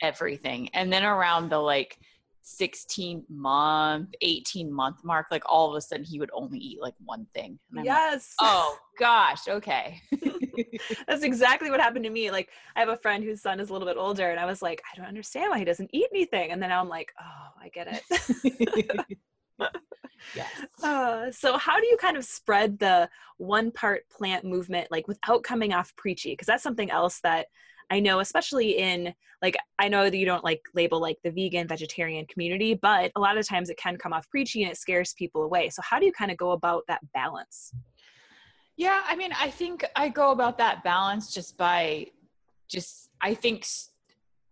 [0.00, 0.68] everything.
[0.74, 1.98] And then around the like
[2.42, 6.94] 16 month, 18 month mark, like all of a sudden he would only eat like
[7.04, 7.58] one thing.
[7.70, 10.00] And I'm like, Yes, oh gosh, okay.
[11.06, 12.30] that's exactly what happened to me.
[12.30, 14.62] Like I have a friend whose son is a little bit older, and I was
[14.62, 17.68] like, I don't understand why he doesn't eat anything, and then I'm like, oh, I
[17.68, 19.08] get it.
[20.34, 20.50] yes.
[20.82, 23.08] Uh, so how do you kind of spread the
[23.38, 27.46] one part plant movement like without coming off preachy because that's something else that
[27.90, 31.66] i know especially in like i know that you don't like label like the vegan
[31.66, 35.14] vegetarian community but a lot of times it can come off preachy and it scares
[35.14, 37.72] people away so how do you kind of go about that balance
[38.76, 42.06] Yeah, I mean, I think I go about that balance just by
[42.68, 43.66] just I think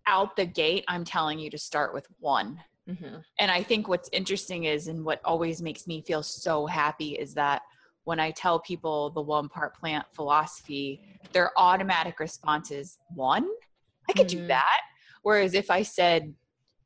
[0.06, 2.62] out the gate I'm telling you to start with one.
[2.88, 3.16] mm-hmm.
[3.38, 7.34] And I think what's interesting is and what always makes me feel so happy is
[7.34, 7.62] that
[8.04, 13.48] when I tell people the one part plant philosophy, their automatic response is one,
[14.08, 14.48] I could do Mhm.
[14.48, 14.80] that.
[15.22, 16.34] Whereas if I said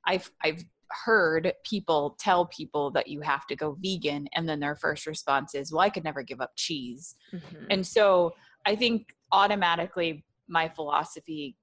[0.05, 0.65] I've I've
[1.05, 5.55] heard people tell people that you have to go vegan and then their first response
[5.55, 7.17] is, well, I could never give up cheese.
[7.33, 7.67] Mm-hmm.
[7.71, 8.35] And so
[8.67, 11.57] I think automatically my philosophy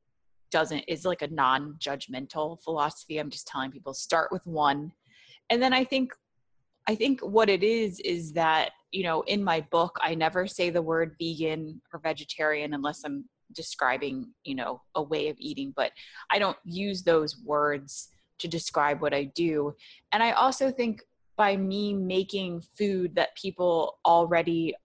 [0.49, 3.19] doesn't is like a non-judgmental philosophy.
[3.19, 4.91] I'm just telling people start with one.
[5.49, 6.13] And then I think
[6.87, 10.69] I think what it is is that, you know, in my book I never say
[10.69, 15.91] the word vegan or vegetarian unless I'm describing, you know, a way of eating, but
[16.31, 19.75] I don't use those words to describe what I do.
[20.11, 21.03] And I also think
[21.35, 24.75] by me making food that people already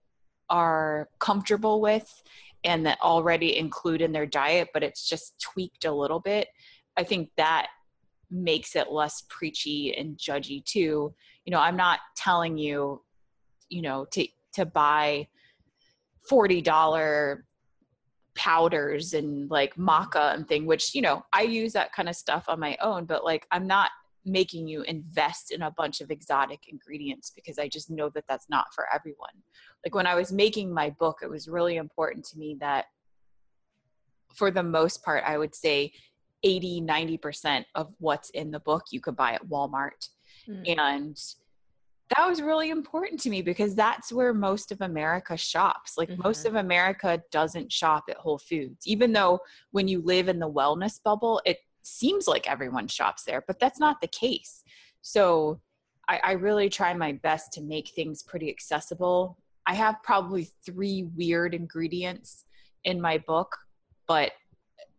[0.49, 2.23] are comfortable with
[2.63, 6.47] and that already include in their diet, but it's just tweaked a little bit,
[6.97, 7.67] I think that
[8.29, 11.13] makes it less preachy and judgy too.
[11.47, 13.01] You know, I'm not telling you,
[13.69, 15.27] you know, to to buy
[16.29, 17.45] forty dollar
[18.35, 22.45] powders and like maca and thing, which you know I use that kind of stuff
[22.49, 23.89] on my own, but like I'm not
[24.25, 28.49] making you invest in a bunch of exotic ingredients because I just know that that's
[28.49, 29.31] not for everyone.
[29.85, 32.85] Like when I was making my book, it was really important to me that
[34.35, 35.93] for the most part, I would say
[36.43, 40.09] 80, 90% of what's in the book you could buy at Walmart.
[40.47, 40.79] Mm.
[40.79, 41.23] And
[42.15, 45.97] that was really important to me because that's where most of America shops.
[45.97, 46.49] Like most Mhm.
[46.49, 49.39] of America doesn't shop at Whole Foods, even though
[49.71, 53.79] when you live in the wellness bubble, it seems like everyone shops there, but that's
[53.79, 54.63] not the case.
[55.01, 55.61] So
[56.07, 59.37] I, I really try my best to make things pretty accessible.
[59.65, 62.45] I have probably three weird ingredients
[62.85, 63.57] in my book,
[64.07, 64.31] but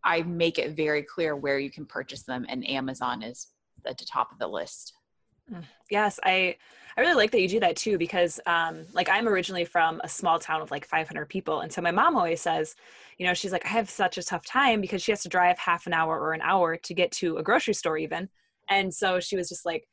[0.03, 3.47] I make it very clear where you can purchase them, and Amazon is
[3.87, 4.93] at the top of the list.
[5.89, 6.55] Yes, I
[6.97, 10.09] I really like that you do that too because um like I'm originally from a
[10.09, 12.75] small town of like 500 people and so my mom always says,
[13.17, 15.57] you know, she's like I have such a tough time because she has to drive
[15.57, 18.29] half an hour or an hour to get to a grocery store even.
[18.69, 19.87] And so she was just like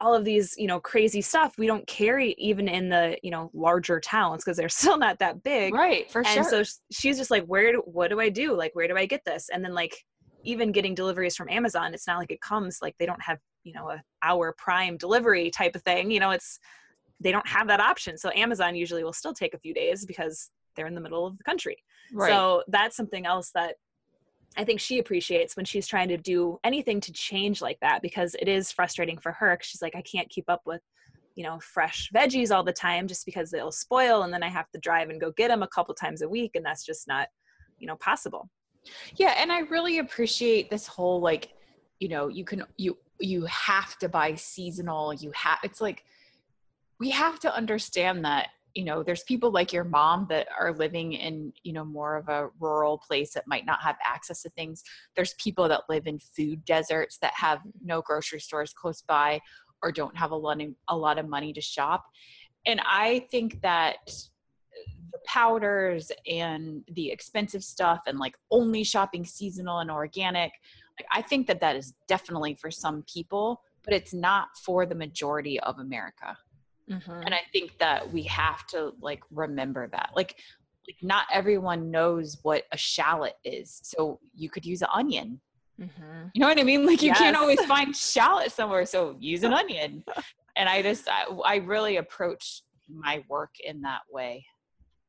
[0.00, 3.50] all of these, you know, crazy stuff we don't carry even in the, you know,
[3.54, 6.50] larger towns because they're still not that big Right, for and sure.
[6.50, 9.24] so she's just like where do, what do i do like where do i get
[9.24, 10.04] this and then like
[10.44, 13.72] even getting deliveries from amazon it's not like it comes like they don't have you
[13.72, 16.58] know a hour prime delivery type of thing you know it's
[17.20, 20.50] they don't have that option so amazon usually will still take a few days because
[20.76, 21.76] they're in the middle of the country
[22.12, 22.30] right.
[22.30, 23.74] so that's something else that
[24.56, 28.34] I think she appreciates when she's trying to do anything to change like that because
[28.40, 29.58] it is frustrating for her.
[29.62, 30.80] She's like, I can't keep up with,
[31.34, 34.70] you know, fresh veggies all the time just because they'll spoil, and then I have
[34.70, 37.28] to drive and go get them a couple times a week, and that's just not,
[37.78, 38.48] you know, possible.
[39.16, 41.50] Yeah, and I really appreciate this whole like,
[42.00, 45.12] you know, you can you you have to buy seasonal.
[45.14, 46.04] You have it's like
[47.00, 51.14] we have to understand that you know there's people like your mom that are living
[51.14, 54.82] in you know more of a rural place that might not have access to things
[55.16, 59.40] there's people that live in food deserts that have no grocery stores close by
[59.82, 62.04] or don't have a lot of, a lot of money to shop
[62.66, 63.96] and i think that
[65.18, 70.52] the powders and the expensive stuff and like only shopping seasonal and organic
[70.98, 74.94] like i think that that is definitely for some people but it's not for the
[74.94, 76.36] majority of america
[76.90, 77.22] mm-hmm.
[77.24, 80.36] and i think that we have to like remember that like
[80.86, 85.40] like not everyone knows what a shallot is so you could use an onion
[85.80, 86.28] mm-hmm.
[86.34, 87.18] you know what i mean like you yes.
[87.18, 90.04] can't always find shallot somewhere so use an onion
[90.56, 94.46] and i just I, I really approach my work in that way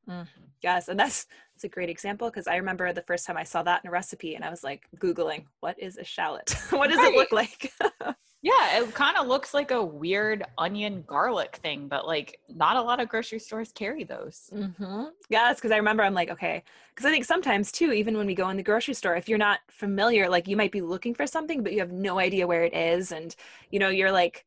[0.09, 0.27] Mm.
[0.61, 3.63] Yes, and that's that's a great example because I remember the first time I saw
[3.63, 6.51] that in a recipe, and I was like googling, "What is a shallot?
[6.71, 7.13] what does right.
[7.13, 7.71] it look like?"
[8.41, 12.81] yeah, it kind of looks like a weird onion garlic thing, but like not a
[12.81, 14.49] lot of grocery stores carry those.
[14.53, 15.05] Mm-hmm.
[15.29, 18.35] Yes, because I remember I'm like, okay, because I think sometimes too, even when we
[18.35, 21.27] go in the grocery store, if you're not familiar, like you might be looking for
[21.27, 23.35] something, but you have no idea where it is, and
[23.71, 24.45] you know you're like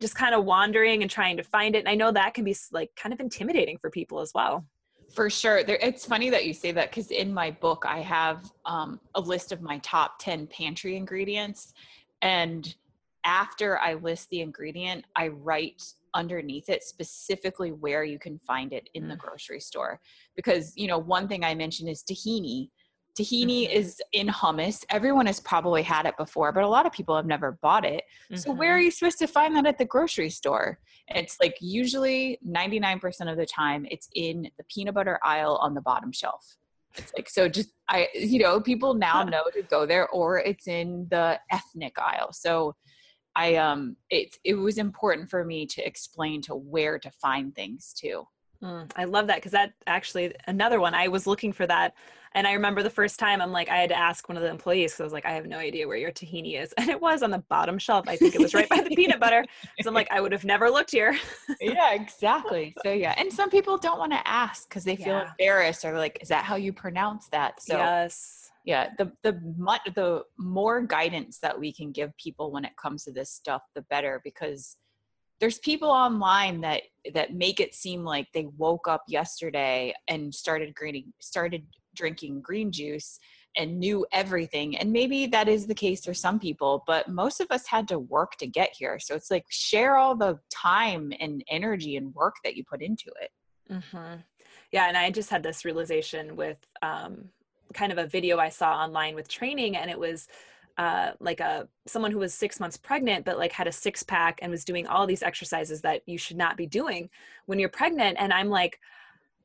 [0.00, 1.78] just kind of wandering and trying to find it.
[1.78, 4.66] And I know that can be like kind of intimidating for people as well.
[5.12, 5.62] For sure.
[5.62, 9.20] There, it's funny that you say that because in my book, I have um, a
[9.20, 11.74] list of my top 10 pantry ingredients.
[12.22, 12.74] And
[13.24, 15.82] after I list the ingredient, I write
[16.14, 19.18] underneath it specifically where you can find it in the mm.
[19.18, 20.00] grocery store.
[20.34, 22.70] Because, you know, one thing I mentioned is tahini.
[23.18, 23.76] Tahini mm-hmm.
[23.76, 24.84] is in hummus.
[24.90, 28.04] Everyone has probably had it before, but a lot of people have never bought it.
[28.24, 28.36] Mm-hmm.
[28.36, 28.84] So where are mm-hmm.
[28.84, 30.78] you supposed to find that at the grocery store?
[31.08, 35.80] It's like usually 99% of the time it's in the peanut butter aisle on the
[35.80, 36.56] bottom shelf.
[36.96, 40.68] It's like so just I you know, people now know to go there or it's
[40.68, 42.32] in the ethnic aisle.
[42.32, 42.76] So
[43.34, 47.94] I um it it was important for me to explain to where to find things
[47.94, 48.26] too.
[48.62, 50.94] Mm, I love that because that actually another one.
[50.94, 51.94] I was looking for that,
[52.34, 54.48] and I remember the first time I'm like, I had to ask one of the
[54.48, 57.00] employees because I was like, I have no idea where your tahini is, and it
[57.00, 58.06] was on the bottom shelf.
[58.08, 59.44] I think it was right by the peanut butter.
[59.80, 61.16] So I'm like, I would have never looked here.
[61.60, 62.74] yeah, exactly.
[62.84, 65.30] So yeah, and some people don't want to ask because they feel yeah.
[65.30, 67.62] embarrassed or like, is that how you pronounce that?
[67.62, 68.50] So yes.
[68.64, 69.40] Yeah, the the
[69.96, 73.82] the more guidance that we can give people when it comes to this stuff, the
[73.82, 74.76] better because
[75.42, 76.82] there's people online that
[77.14, 82.72] that make it seem like they woke up yesterday and started greening started drinking green
[82.72, 83.18] juice
[83.56, 84.78] and knew everything.
[84.78, 87.98] And maybe that is the case for some people but most of us had to
[87.98, 88.98] work to get here.
[88.98, 93.10] So it's like share all the time and energy and work that you put into
[93.20, 93.30] it.
[93.70, 94.16] Mm-hmm.
[94.72, 97.28] yeah and i just had this realization with um,
[97.72, 100.28] kind of a video i saw online with training and it was
[100.78, 104.38] uh, like a someone who was six months pregnant but like had a six pack
[104.42, 107.08] and was doing all these exercises that you should not be doing
[107.46, 108.16] when you're pregnant.
[108.18, 108.78] And i'm like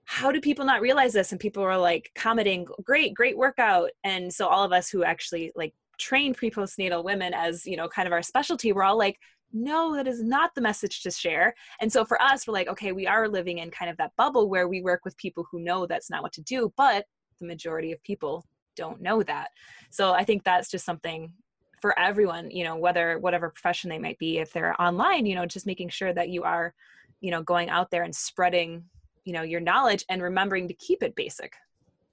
[0.09, 1.33] how do people not realize this?
[1.33, 3.89] And people were like commenting great great workout.
[4.05, 8.07] And so all of us who actually like train pre-postnatal women as you know kind
[8.07, 9.17] of our specialty we're all like
[9.51, 11.53] no that is not the message to share.
[11.81, 14.49] And so for us we're like okay we are living in kind of that bubble
[14.49, 17.05] where we work with people who know that's not what to do but
[17.41, 18.45] the majority of people
[18.77, 19.49] don't know that.
[19.89, 21.33] So i think that's just something
[21.81, 25.45] for everyone you know whether whatever profession they might be if they're online you know
[25.45, 26.73] just making sure that you are
[27.19, 28.83] you know going out there and spreading
[29.27, 31.53] you know your knowledge and remembering to keep it basic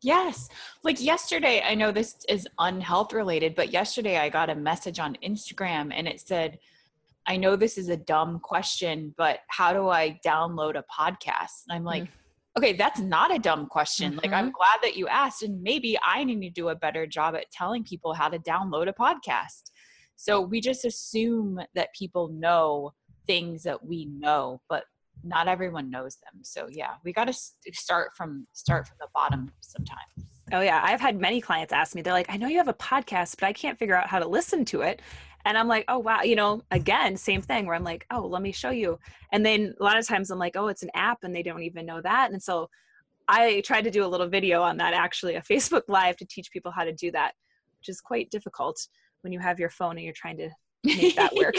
[0.03, 0.51] Yes.
[0.83, 5.17] Like yesterday, I know this is unhealth related, but yesterday I got a message on
[5.25, 6.59] Instagram and it said,
[7.27, 11.65] I know this is a dumb question, but how do I download a podcast?
[11.67, 12.09] And I'm like, mm
[12.57, 14.13] okay, that's not a dumb question.
[14.13, 14.21] Mm-hmm.
[14.21, 14.57] Like, I'm mm-hmm.
[14.57, 15.43] glad that you asked.
[15.43, 18.89] And maybe I need to do a better job at telling people how to download
[18.89, 19.71] a podcast.
[20.17, 22.93] So we just assume that people know
[23.27, 24.85] things that we know, but
[25.23, 26.41] not everyone knows them.
[26.43, 27.35] So yeah, we got to
[27.73, 30.29] start from start from the bottom sometimes.
[30.53, 32.03] Oh yeah, I've had many clients ask me.
[32.03, 34.29] They're like, "I know you have a podcast, but I can't figure out how to
[34.29, 35.01] listen to it."
[35.45, 38.43] and i'm like oh wow you know again same thing where i'm like oh let
[38.43, 38.99] me show you
[39.33, 41.63] and then a lot of times i'm like oh it's an app and they don't
[41.63, 42.69] even know that and so
[43.29, 46.51] i tried to do a little video on that actually a facebook live to teach
[46.51, 47.33] people how to do that
[47.79, 48.89] which is quite difficult
[49.23, 50.49] when you have your phone and you're trying to
[50.85, 51.55] make that work.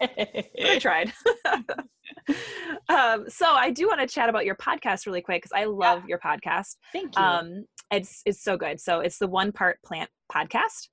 [0.00, 1.12] I tried.
[2.88, 6.02] um, so I do want to chat about your podcast really quick because I love
[6.02, 6.08] yeah.
[6.08, 6.76] your podcast.
[6.92, 7.22] Thank you.
[7.22, 8.80] Um, it's it's so good.
[8.80, 10.88] So it's the one part plant podcast.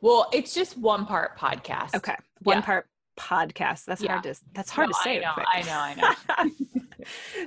[0.00, 1.94] Well, it's just one part podcast.
[1.94, 2.62] Okay, one yeah.
[2.62, 2.88] part
[3.18, 3.84] podcast.
[3.84, 4.12] That's yeah.
[4.12, 5.16] hard to that's hard no, to say.
[5.18, 6.50] I know, I know, I know.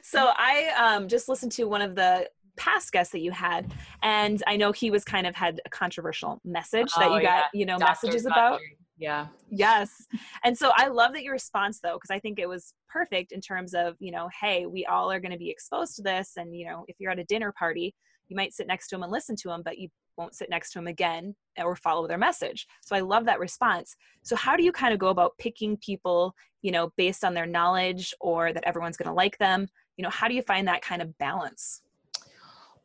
[0.03, 2.27] so I um, just listened to one of the
[2.57, 3.69] past guests that you had
[4.01, 7.45] and i know he was kind of had a controversial message that oh, you got
[7.53, 7.89] you know Dr.
[7.89, 8.61] messages about
[8.97, 9.27] yeah.
[9.49, 10.07] Yes.
[10.43, 13.41] And so I love that your response though, because I think it was perfect in
[13.41, 16.33] terms of, you know, hey, we all are going to be exposed to this.
[16.37, 17.93] And, you know, if you're at a dinner party,
[18.29, 20.71] you might sit next to them and listen to them, but you won't sit next
[20.71, 22.67] to them again or follow their message.
[22.81, 23.95] So I love that response.
[24.23, 27.45] So how do you kind of go about picking people, you know, based on their
[27.45, 29.67] knowledge or that everyone's going to like them?
[29.97, 31.81] You know, how do you find that kind of balance?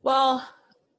[0.02, 0.46] Well,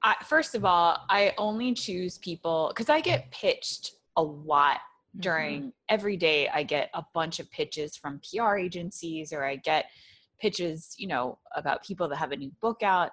[0.04, 4.80] I, first of all, I only choose people because I get pitched a lot
[5.20, 5.70] during mm-hmm.
[5.90, 9.86] every day i get a bunch of pitches from pr agencies or i get
[10.40, 13.12] pitches you know about people that have a new book out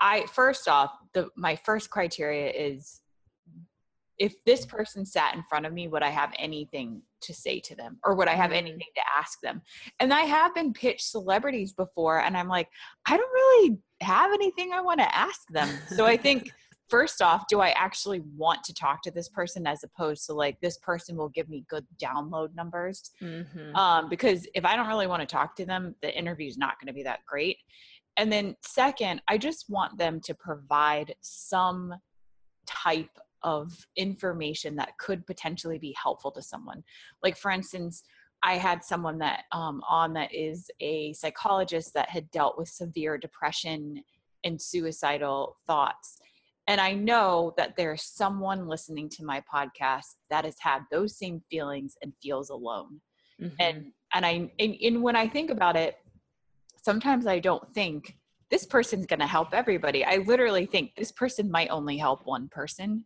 [0.00, 3.02] i first off the my first criteria is
[4.18, 7.76] if this person sat in front of me would i have anything to say to
[7.76, 8.66] them or would i have mm-hmm.
[8.66, 9.60] anything to ask them
[10.00, 12.68] and i have been pitched celebrities before and i'm like
[13.06, 16.52] i don't really have anything i want to ask them so i think
[16.88, 20.60] first off, do I actually want to talk to this person as opposed to like
[20.60, 23.10] this person will give me good download numbers?
[23.22, 23.74] Mm-hmm.
[23.76, 26.80] Um, because if I don't really want to talk to them, the interview is not
[26.80, 27.58] going to be that great.
[28.16, 31.94] And then, second, I just want them to provide some
[32.66, 36.82] type of information that could potentially be helpful to someone.
[37.22, 38.02] Like, for instance,
[38.42, 43.18] I had someone that um, on that is a psychologist that had dealt with severe
[43.18, 44.02] depression
[44.44, 46.18] and suicidal thoughts
[46.68, 51.42] and I know that there's someone listening to my podcast that has had those same
[51.50, 53.00] feelings and feels alone.
[53.40, 53.56] Mm-hmm.
[53.58, 55.96] And and I and, and when I think about it,
[56.76, 58.18] sometimes I don't think
[58.50, 60.04] this person's going to help everybody.
[60.04, 63.04] I literally think this person might only help one person,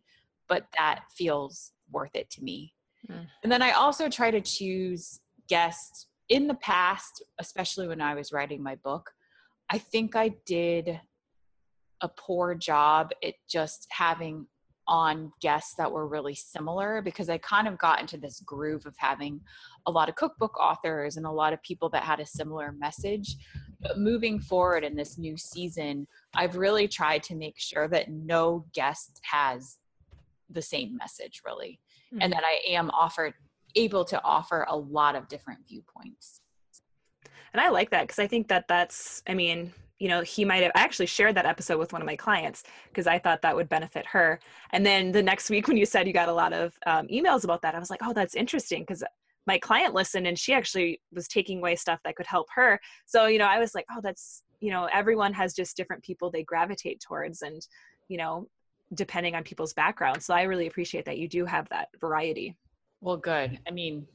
[0.49, 2.73] but that feels worth it to me.
[3.09, 3.27] Mm.
[3.43, 8.31] And then I also try to choose guests in the past, especially when I was
[8.31, 9.11] writing my book.
[9.69, 10.99] I think I did
[12.03, 14.45] a poor job at just having
[14.87, 18.93] on guests that were really similar because I kind of got into this groove of
[18.97, 19.39] having
[19.85, 23.37] a lot of cookbook authors and a lot of people that had a similar message.
[23.79, 28.65] But moving forward in this new season, I've really tried to make sure that no
[28.73, 29.77] guest has
[30.49, 31.79] the same message really
[32.13, 32.21] mm-hmm.
[32.21, 33.33] and that I am offered
[33.75, 36.41] able to offer a lot of different viewpoints.
[37.53, 40.63] And I like that because I think that that's I mean you know he might
[40.63, 43.55] have I actually shared that episode with one of my clients because i thought that
[43.55, 44.39] would benefit her.
[44.71, 47.43] And then the next week when you said you got a lot of um, emails
[47.43, 49.03] about that i was like oh that's interesting because
[49.45, 52.79] my client listened and she actually was taking away stuff that could help her.
[53.05, 56.29] So you know i was like oh that's you know everyone has just different people
[56.29, 57.65] they gravitate towards and
[58.07, 58.47] you know
[58.93, 60.25] depending on people's backgrounds.
[60.25, 62.55] So i really appreciate that you do have that variety.
[63.01, 63.59] Well good.
[63.67, 64.07] I mean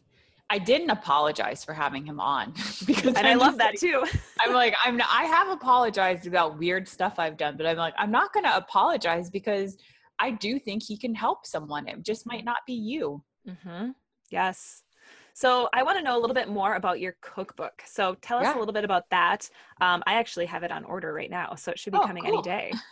[0.51, 2.53] I didn't apologize for having him on
[2.87, 4.05] because and i love that too.
[4.41, 8.11] I'm like I'm I have apologized about weird stuff I've done, but I'm like I'm
[8.11, 9.77] not going to apologize because
[10.19, 11.87] I do think he can help someone.
[11.87, 13.23] It just might not be you.
[13.49, 13.91] Mm-hmm.
[14.31, 14.83] Yes.
[15.39, 17.85] So I want to know a little bit more about your cookbook.
[17.87, 18.57] So tell us yeah.
[18.57, 19.49] a little bit about that.
[19.81, 22.25] Um, I actually have it on order right now, so it should be oh, coming
[22.25, 22.35] cool.
[22.35, 22.73] any day.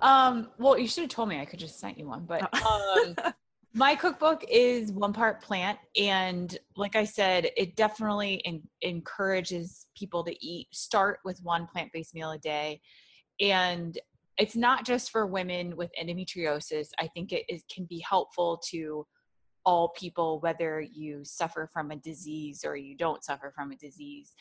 [0.00, 1.40] Um, well, you should have told me.
[1.40, 3.14] I could just sent you one, but oh.
[3.18, 3.32] um,
[3.76, 10.24] my cookbook is one part plant and like i said it definitely in, encourages people
[10.24, 12.80] to eat start with one plant-based meal a day.
[13.40, 13.98] And
[14.38, 16.88] it's not just for women with endometriosis.
[16.98, 19.06] I think it, it can be helpful to
[19.64, 24.32] all people whether you suffer from a disease or you don't suffer from a disease.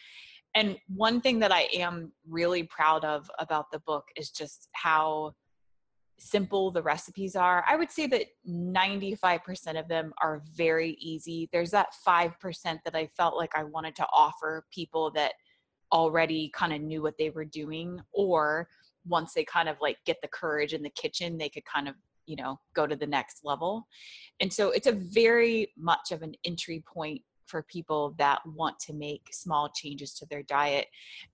[0.53, 5.33] And one thing that i am really proud of about the book is just how
[6.17, 7.63] simple the recipes are.
[7.67, 11.49] I would say that 95% of them are very easy.
[11.51, 12.33] There's that 5%
[12.83, 15.33] that I felt like I wanted to offer people that
[15.91, 18.67] already kind of knew what they were doing or
[19.05, 21.95] once they kind of like get the courage in the kitchen, they could kind of,
[22.25, 23.87] you know, go to the next level.
[24.39, 28.93] And so it's a very much of an entry point for people that want to
[28.93, 30.87] make small changes to their diet.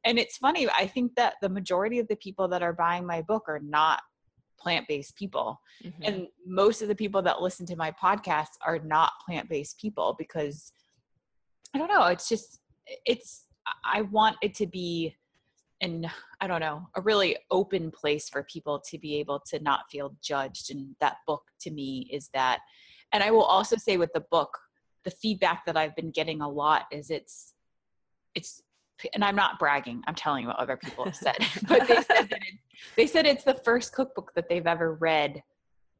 [0.03, 3.21] And it's funny, I think that the majority of the people that are buying my
[3.21, 4.01] book are not
[4.62, 5.59] plant-based people.
[5.84, 6.03] Mm-hmm.
[6.03, 10.74] and most of the people that listen to my podcast are not plant-based people because
[11.74, 12.59] i don't know it's just
[13.05, 13.45] it's
[13.84, 15.16] i want it to be
[15.82, 16.07] and
[16.39, 20.16] i don't know a really open place for people to be able to not feel
[20.22, 20.70] judged.
[20.72, 22.59] And that book to me is that.
[23.14, 24.57] And i will also say with the book
[25.03, 27.53] the feedback that I've been getting a lot is it's
[28.36, 28.62] it's
[29.14, 30.04] and I'm not bragging.
[30.08, 31.38] I'm telling you what other people have said,
[31.68, 32.60] but they said that it,
[32.95, 35.41] they said it's the first cookbook that they've ever read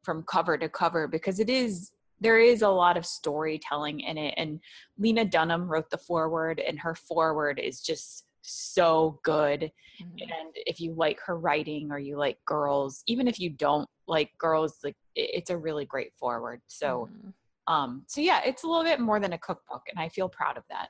[0.02, 4.34] from cover to cover because it is there is a lot of storytelling in it
[4.36, 4.60] and
[4.98, 10.22] lena dunham wrote the foreword and her foreword is just so good mm-hmm.
[10.22, 14.30] and if you like her writing or you like girls even if you don't like
[14.38, 17.72] girls like it's a really great foreword so mm-hmm.
[17.72, 20.56] um so yeah it's a little bit more than a cookbook and i feel proud
[20.56, 20.88] of that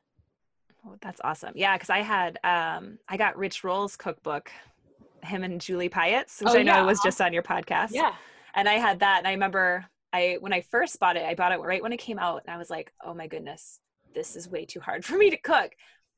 [0.86, 4.50] oh, that's awesome yeah because i had um i got rich roll's cookbook
[5.22, 6.82] him and julie piatt which oh, i know yeah.
[6.82, 8.14] was just on your podcast yeah
[8.54, 11.52] and i had that and i remember I when I first bought it, I bought
[11.52, 13.80] it right when it came out, and I was like, oh my goodness,
[14.14, 15.72] this is way too hard for me to cook.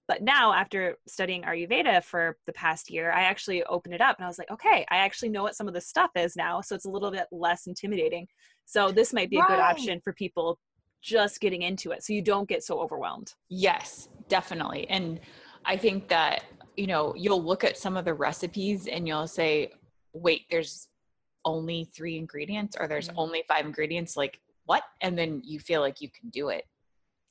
[0.06, 4.24] But now, after studying Ayurveda for the past year, I actually opened it up and
[4.26, 6.74] I was like, okay, I actually know what some of the stuff is now, so
[6.74, 8.26] it's a little bit less intimidating.
[8.66, 10.58] So this might be a good option for people
[11.00, 13.32] just getting into it, so you don't get so overwhelmed.
[13.48, 14.88] Yes, definitely.
[14.88, 15.20] And
[15.64, 16.44] I think that
[16.76, 19.72] you know you'll look at some of the recipes and you'll say,
[20.12, 20.88] wait, there's
[21.44, 23.18] only three ingredients or there's mm-hmm.
[23.18, 24.16] only five ingredients?
[24.16, 24.82] Like what?
[25.00, 26.64] And then you feel like you can do it.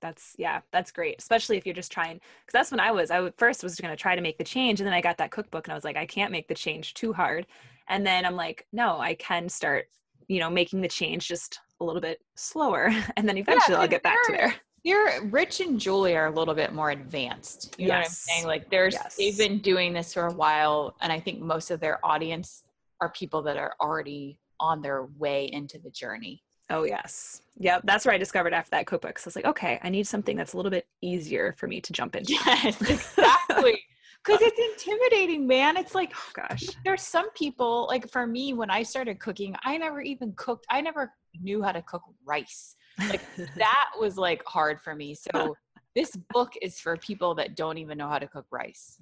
[0.01, 3.21] That's yeah that's great especially if you're just trying because that's when i was i
[3.21, 5.31] would, first was going to try to make the change and then i got that
[5.31, 7.47] cookbook and i was like i can't make the change too hard.
[7.87, 9.85] And then i'm like no i can start
[10.27, 12.91] you know making the change just a little bit slower.
[13.15, 16.31] And then eventually yeah, i'll get back to there you're rich and julie are a
[16.31, 17.89] little bit more advanced you yes.
[17.89, 19.15] know what i'm saying like there's yes.
[19.15, 22.63] they've been doing this for a while and i think most of their audience
[23.01, 26.41] are people that are already on their way into the journey.
[26.69, 27.41] Oh yes.
[27.57, 27.81] Yep.
[27.83, 29.19] That's where I discovered after that cookbook.
[29.19, 31.81] So I was like, okay, I need something that's a little bit easier for me
[31.81, 32.33] to jump into.
[32.33, 33.83] Yes, exactly.
[34.23, 35.75] Cause it's intimidating, man.
[35.75, 39.77] It's like, oh gosh, there's some people like for me, when I started cooking, I
[39.77, 40.65] never even cooked.
[40.69, 41.11] I never
[41.41, 42.77] knew how to cook rice.
[42.99, 43.21] Like
[43.57, 45.15] that was like hard for me.
[45.15, 45.55] So
[45.95, 48.99] this book is for people that don't even know how to cook rice.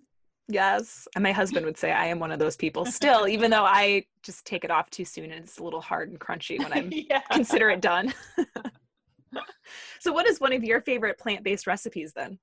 [0.47, 1.07] Yes.
[1.15, 4.05] And my husband would say I am one of those people still, even though I
[4.21, 6.87] just take it off too soon and it's a little hard and crunchy when I
[7.09, 7.21] yeah.
[7.31, 8.13] consider it done.
[9.99, 12.37] so what is one of your favorite plant-based recipes then?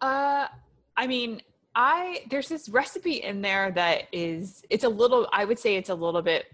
[0.00, 0.46] Uh
[0.96, 1.42] I mean,
[1.74, 5.90] I there's this recipe in there that is it's a little I would say it's
[5.90, 6.46] a little bit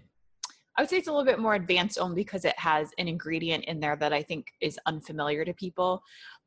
[0.77, 3.65] I would say it's a little bit more advanced only because it has an ingredient
[3.65, 6.03] in there that I think is unfamiliar to people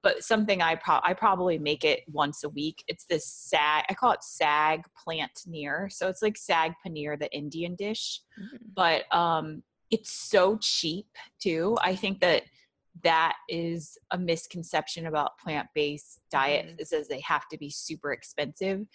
[0.07, 2.85] but something I pro- I probably make it once a week.
[2.87, 5.89] It's this sag I call it sag plant neer.
[5.91, 8.57] So it's like sag paneer, the Indian dish, mm-hmm.
[8.72, 11.09] but um, it's so cheap
[11.41, 11.77] too.
[11.83, 12.45] I think that
[13.03, 16.81] that is a misconception about plant-based diets mm-hmm.
[16.81, 18.87] is as they have to be super expensive.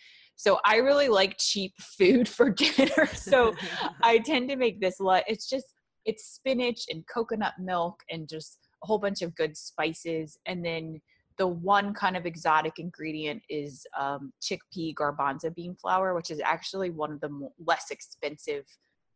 [0.42, 3.06] So I really like cheap food for dinner.
[3.14, 3.54] So
[4.02, 5.24] I tend to make this a lot.
[5.28, 5.76] It's just
[6.06, 11.00] it's spinach and coconut milk and just a whole bunch of good spices and then
[11.38, 16.89] the one kind of exotic ingredient is um, chickpea garbanzo bean flour which is actually
[16.89, 17.30] one of the
[17.64, 18.66] less expensive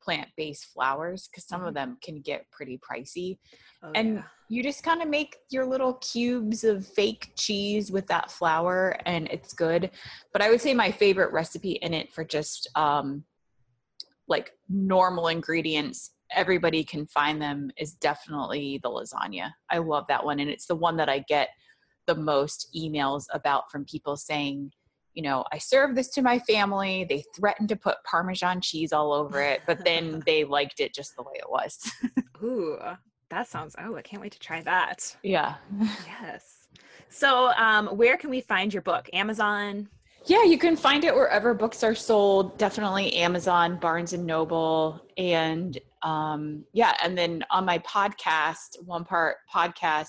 [0.05, 1.69] plant-based flowers because some mm-hmm.
[1.69, 3.37] of them can get pretty pricey
[3.83, 4.23] oh, and yeah.
[4.47, 9.27] you just kind of make your little cubes of fake cheese with that flour and
[9.31, 9.89] it's good
[10.31, 13.23] but i would say my favorite recipe in it for just um,
[14.27, 19.51] like normal ingredients everybody can find them is definitely the lasagna.
[19.69, 20.39] I love that one.
[20.39, 21.49] And it's the one that I get
[22.07, 24.71] the most emails about from people saying,
[25.16, 27.05] you know, I served this to my family.
[27.07, 31.16] They threatened to put Parmesan cheese all over it, but then they liked it just
[31.16, 31.80] the way it was.
[32.43, 32.78] Ooh,
[33.30, 35.16] that sounds, oh, I can't wait to try that.
[35.24, 35.55] Yeah.
[36.22, 36.68] yes.
[37.09, 39.09] So, um, where can we find your book?
[39.13, 39.88] Amazon?
[40.26, 42.57] Yeah, you can find it wherever books are sold.
[42.57, 49.38] Definitely Amazon, Barnes and Noble, and um, yeah, and then on my podcast, one part
[49.53, 50.07] podcast,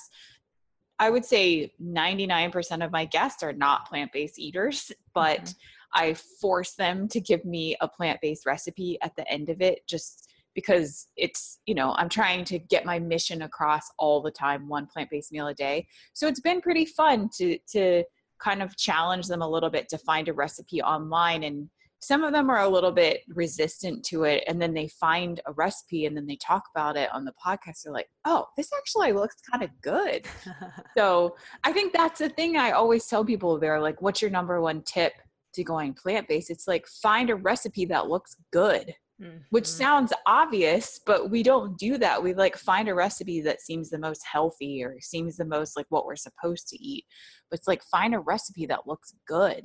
[0.99, 6.01] I would say 99% of my guests are not plant based eaters, but mm-hmm.
[6.03, 9.86] I force them to give me a plant based recipe at the end of it
[9.86, 14.68] just because it's, you know, I'm trying to get my mission across all the time,
[14.68, 15.86] one plant based meal a day.
[16.14, 18.05] So it's been pretty fun to, to,
[18.38, 21.68] kind of challenge them a little bit to find a recipe online and
[22.01, 25.53] some of them are a little bit resistant to it and then they find a
[25.53, 27.82] recipe and then they talk about it on the podcast.
[27.84, 30.26] They're like oh this actually looks kind of good.
[30.97, 34.61] So i think that's the thing i always tell people they're like what's your number
[34.61, 35.12] one tip
[35.55, 36.51] to going plant-based?
[36.51, 39.38] It's like find a recipe that looks good mm-hmm.
[39.51, 42.22] which sounds obvious but we don't do that.
[42.22, 45.86] We like find a recipe that seems the most healthy or seems the most like
[45.88, 47.05] what we're supposed to eat.
[47.51, 49.62] But it's like find a recipe that looks good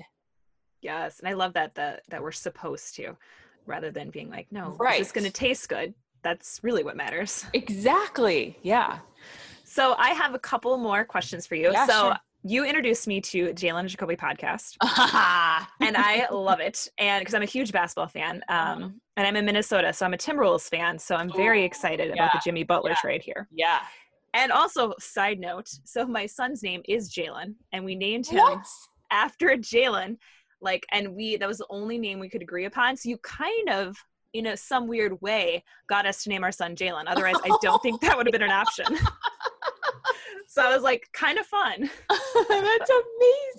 [0.82, 3.15] Yes, and I love that that that we're supposed to,
[3.65, 4.99] rather than being like, no, right.
[4.99, 5.93] it's going to taste good.
[6.23, 7.45] That's really what matters.
[7.53, 8.57] Exactly.
[8.61, 8.99] Yeah.
[9.63, 11.71] So I have a couple more questions for you.
[11.71, 12.15] Yeah, so sure.
[12.43, 14.75] you introduced me to Jalen Jacoby podcast,
[15.79, 16.88] and I love it.
[16.97, 20.17] And because I'm a huge basketball fan, um, and I'm in Minnesota, so I'm a
[20.17, 20.99] Timberwolves fan.
[20.99, 22.97] So I'm very Ooh, excited about the Jimmy Butler yeah.
[23.01, 23.47] trade here.
[23.51, 23.79] yeah.
[24.34, 28.65] And also, side note, so my son's name is Jalen, and we named him What?
[29.11, 30.17] after Jalen.
[30.62, 32.97] Like, and we that was the only name we could agree upon.
[32.97, 33.95] So you kind of,
[34.34, 37.03] in a some weird way, got us to name our son Jalen.
[37.07, 38.86] Otherwise, I don't think that would have been an option.
[40.47, 41.89] so I was like, kind of fun.
[42.49, 42.91] That's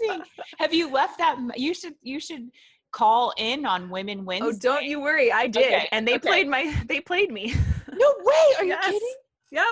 [0.01, 0.25] amazing.
[0.59, 1.39] Have you left that?
[1.57, 1.95] You should.
[2.03, 2.51] You should
[2.93, 4.69] call in on Women oh, Wednesday.
[4.69, 6.29] Oh, don't you worry, I did, Okay, and they okay.
[6.29, 7.55] played my, they played me.
[7.91, 8.55] No way.
[8.59, 8.85] Are you Yes.
[8.85, 9.15] kidding?
[9.51, 9.65] Yep.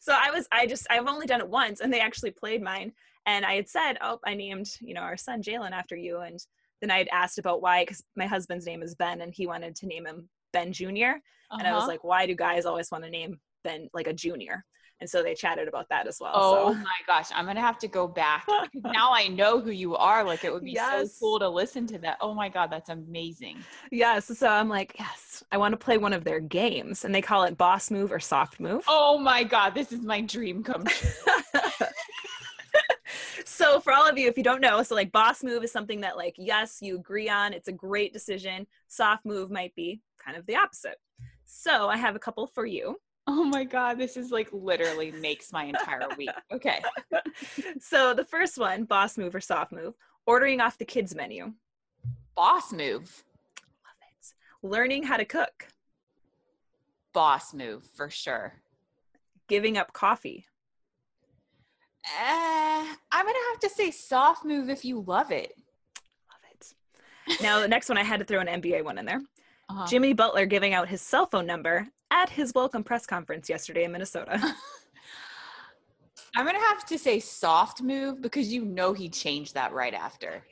[0.00, 2.92] So I was, I just, I've only done it once, and they actually played mine.
[3.26, 6.20] And I had said, oh, I named, you know, our son Jalen after you.
[6.20, 6.38] And
[6.84, 9.74] then I had asked about why, because my husband's name is Ben, and he wanted
[9.76, 11.20] to name him Ben Junior.
[11.50, 11.88] And I was Uh-huh.
[11.92, 14.64] like, why do guys always want to name Ben like a junior?
[15.00, 16.32] And so they chatted about that as well.
[16.34, 16.74] Oh so.
[16.74, 18.46] my gosh, I'm gonna have to go back
[18.84, 20.22] now I know who you are.
[20.24, 21.12] Like it would be Yes.
[21.12, 22.18] so cool to listen to that.
[22.20, 23.56] Oh my god, that's amazing.
[23.90, 24.26] Yes.
[24.38, 27.42] So I'm like, yes, I want to play one of their games, and they call
[27.44, 28.84] it boss move or soft move.
[28.86, 31.10] Oh my god, this is my dream come true.
[33.44, 36.00] so for all of you if you don't know so like boss move is something
[36.00, 40.36] that like yes you agree on it's a great decision soft move might be kind
[40.36, 40.96] of the opposite
[41.44, 42.96] so i have a couple for you
[43.26, 46.28] Oh my god, this is like literally makes my entire week.
[46.52, 46.82] Okay.
[47.80, 49.94] so the first one boss move or soft move
[50.26, 51.54] ordering off the kids menu
[52.36, 53.24] Boss move.
[53.82, 55.68] Love it learning how to cook
[57.14, 58.60] Boss move for sure.
[59.48, 60.44] giving up coffee
[62.04, 65.54] Uh, I'm gonna have to say soft move if you love it.
[66.30, 66.74] love it
[67.42, 69.22] now the next one i had to throw an nba one in there
[69.70, 69.86] Uh-huh.
[69.86, 73.92] jimmy butler giving out his cell phone number at his welcome press conference yesterday in
[73.92, 74.38] minnesota
[76.36, 80.42] I'm gonna have to say soft move because you know he changed that right after.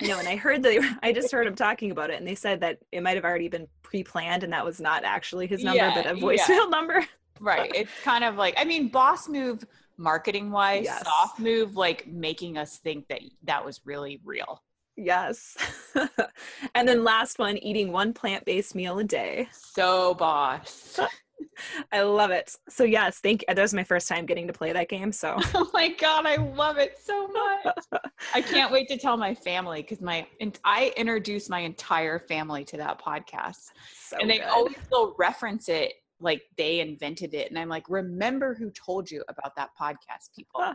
[0.00, 2.26] Yeah, I know, and I heard the I just heard him talking about it, and
[2.28, 5.64] they said that it might have already been pre-planned, and that was not actually his
[5.64, 6.22] number, Yeah, but a yeah.
[6.24, 7.04] voicemail number.
[7.40, 7.72] Right.
[7.74, 9.64] It's kind of like I mean, boss move
[9.98, 11.04] marketing wise, Yes.
[11.04, 14.62] soft move like making us think that that was really real.
[14.96, 15.56] Yes.
[16.74, 19.48] and then last one, eating one plant-based meal a day.
[19.52, 20.98] So boss.
[21.92, 22.54] I love it.
[22.68, 23.44] So yes, thank.
[23.46, 25.12] That was my first time getting to play that game.
[25.12, 28.02] So oh my god, I love it so much.
[28.34, 32.64] I can't wait to tell my family because my and I introduced my entire family
[32.66, 34.48] to that podcast, so and they good.
[34.48, 39.24] always will reference it like they invented it, and I'm like, remember who told you
[39.28, 40.74] about that podcast, people.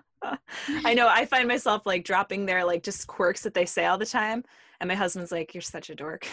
[0.86, 1.08] I know.
[1.08, 4.44] I find myself like dropping their like just quirks that they say all the time,
[4.80, 6.28] and my husband's like, "You're such a dork."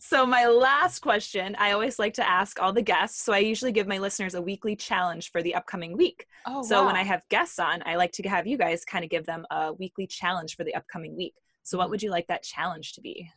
[0.00, 3.22] So, my last question I always like to ask all the guests.
[3.22, 6.26] So, I usually give my listeners a weekly challenge for the upcoming week.
[6.46, 6.96] oh, so, when.
[6.96, 9.72] I have guests on, I like to have you guys kind of give them a
[9.72, 11.34] weekly challenge for the upcoming week.
[11.62, 13.30] So, what would you like that challenge to be?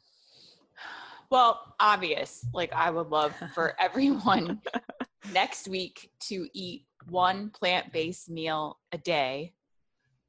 [1.32, 2.46] Well, obvious.
[2.54, 4.62] Like I would love for everyone
[5.34, 9.54] next week to eat one plant-based meal a day.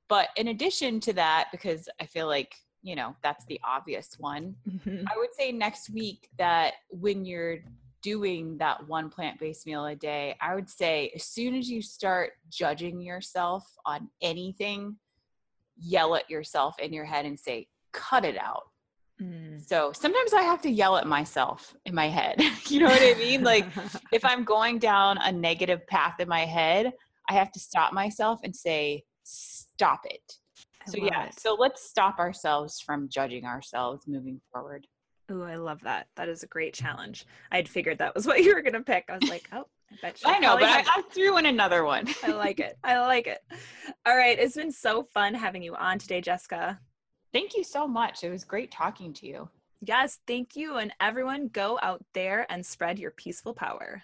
[0.08, 4.54] But in addition to that, because I feel like, you know, that's the obvious one,
[4.68, 5.04] mm-hmm.
[5.06, 7.58] I would say next week that when you're
[8.02, 12.32] doing that one plant-based meal a day, I would say as soon as you start
[12.48, 14.96] judging yourself on anything,
[15.78, 18.64] yell at yourself in your head and say, cut it out.
[19.22, 19.64] Mm.
[19.66, 22.40] So sometimes I have to yell at myself in my head.
[22.68, 23.44] you know what I mean?
[23.44, 23.66] Like
[24.12, 26.92] if I'm going down a negative path in my head,
[27.28, 30.38] I have to stop myself and say, stop it.
[30.86, 31.38] I So yeah, it.
[31.38, 34.86] so let's stop ourselves from judging ourselves moving forward.
[35.30, 36.08] Ooh, I love that.
[36.16, 37.26] That is a great challenge.
[37.52, 39.04] I'd figured that was what you were going to pick.
[39.08, 40.30] I was like, oh, I bet you.
[40.30, 42.08] I know, but I, I threw in another one.
[42.22, 42.76] I like it.
[42.82, 43.38] I like it.
[44.04, 44.38] All right.
[44.38, 46.80] It's been so fun having you on today, Jessica.
[47.32, 48.22] Thank you so much.
[48.22, 49.48] It was great talking to you.
[49.80, 50.76] Yes, thank you.
[50.76, 54.02] And everyone, go out there and spread your peaceful power.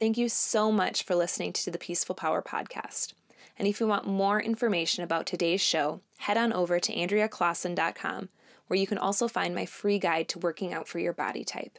[0.00, 3.14] Thank you so much for listening to the Peaceful Power podcast.
[3.58, 8.28] And if you want more information about today's show, head on over to AndreaClausen.com,
[8.66, 11.78] where you can also find my free guide to working out for your body type.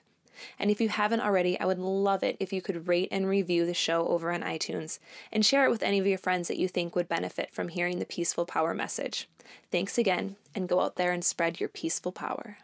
[0.60, 3.66] And if you haven't already, I would love it if you could rate and review
[3.66, 5.00] the show over on iTunes
[5.32, 8.00] and share it with any of your friends that you think would benefit from hearing
[8.00, 9.28] the Peaceful Power message.
[9.72, 12.58] Thanks again, and go out there and spread your peaceful power.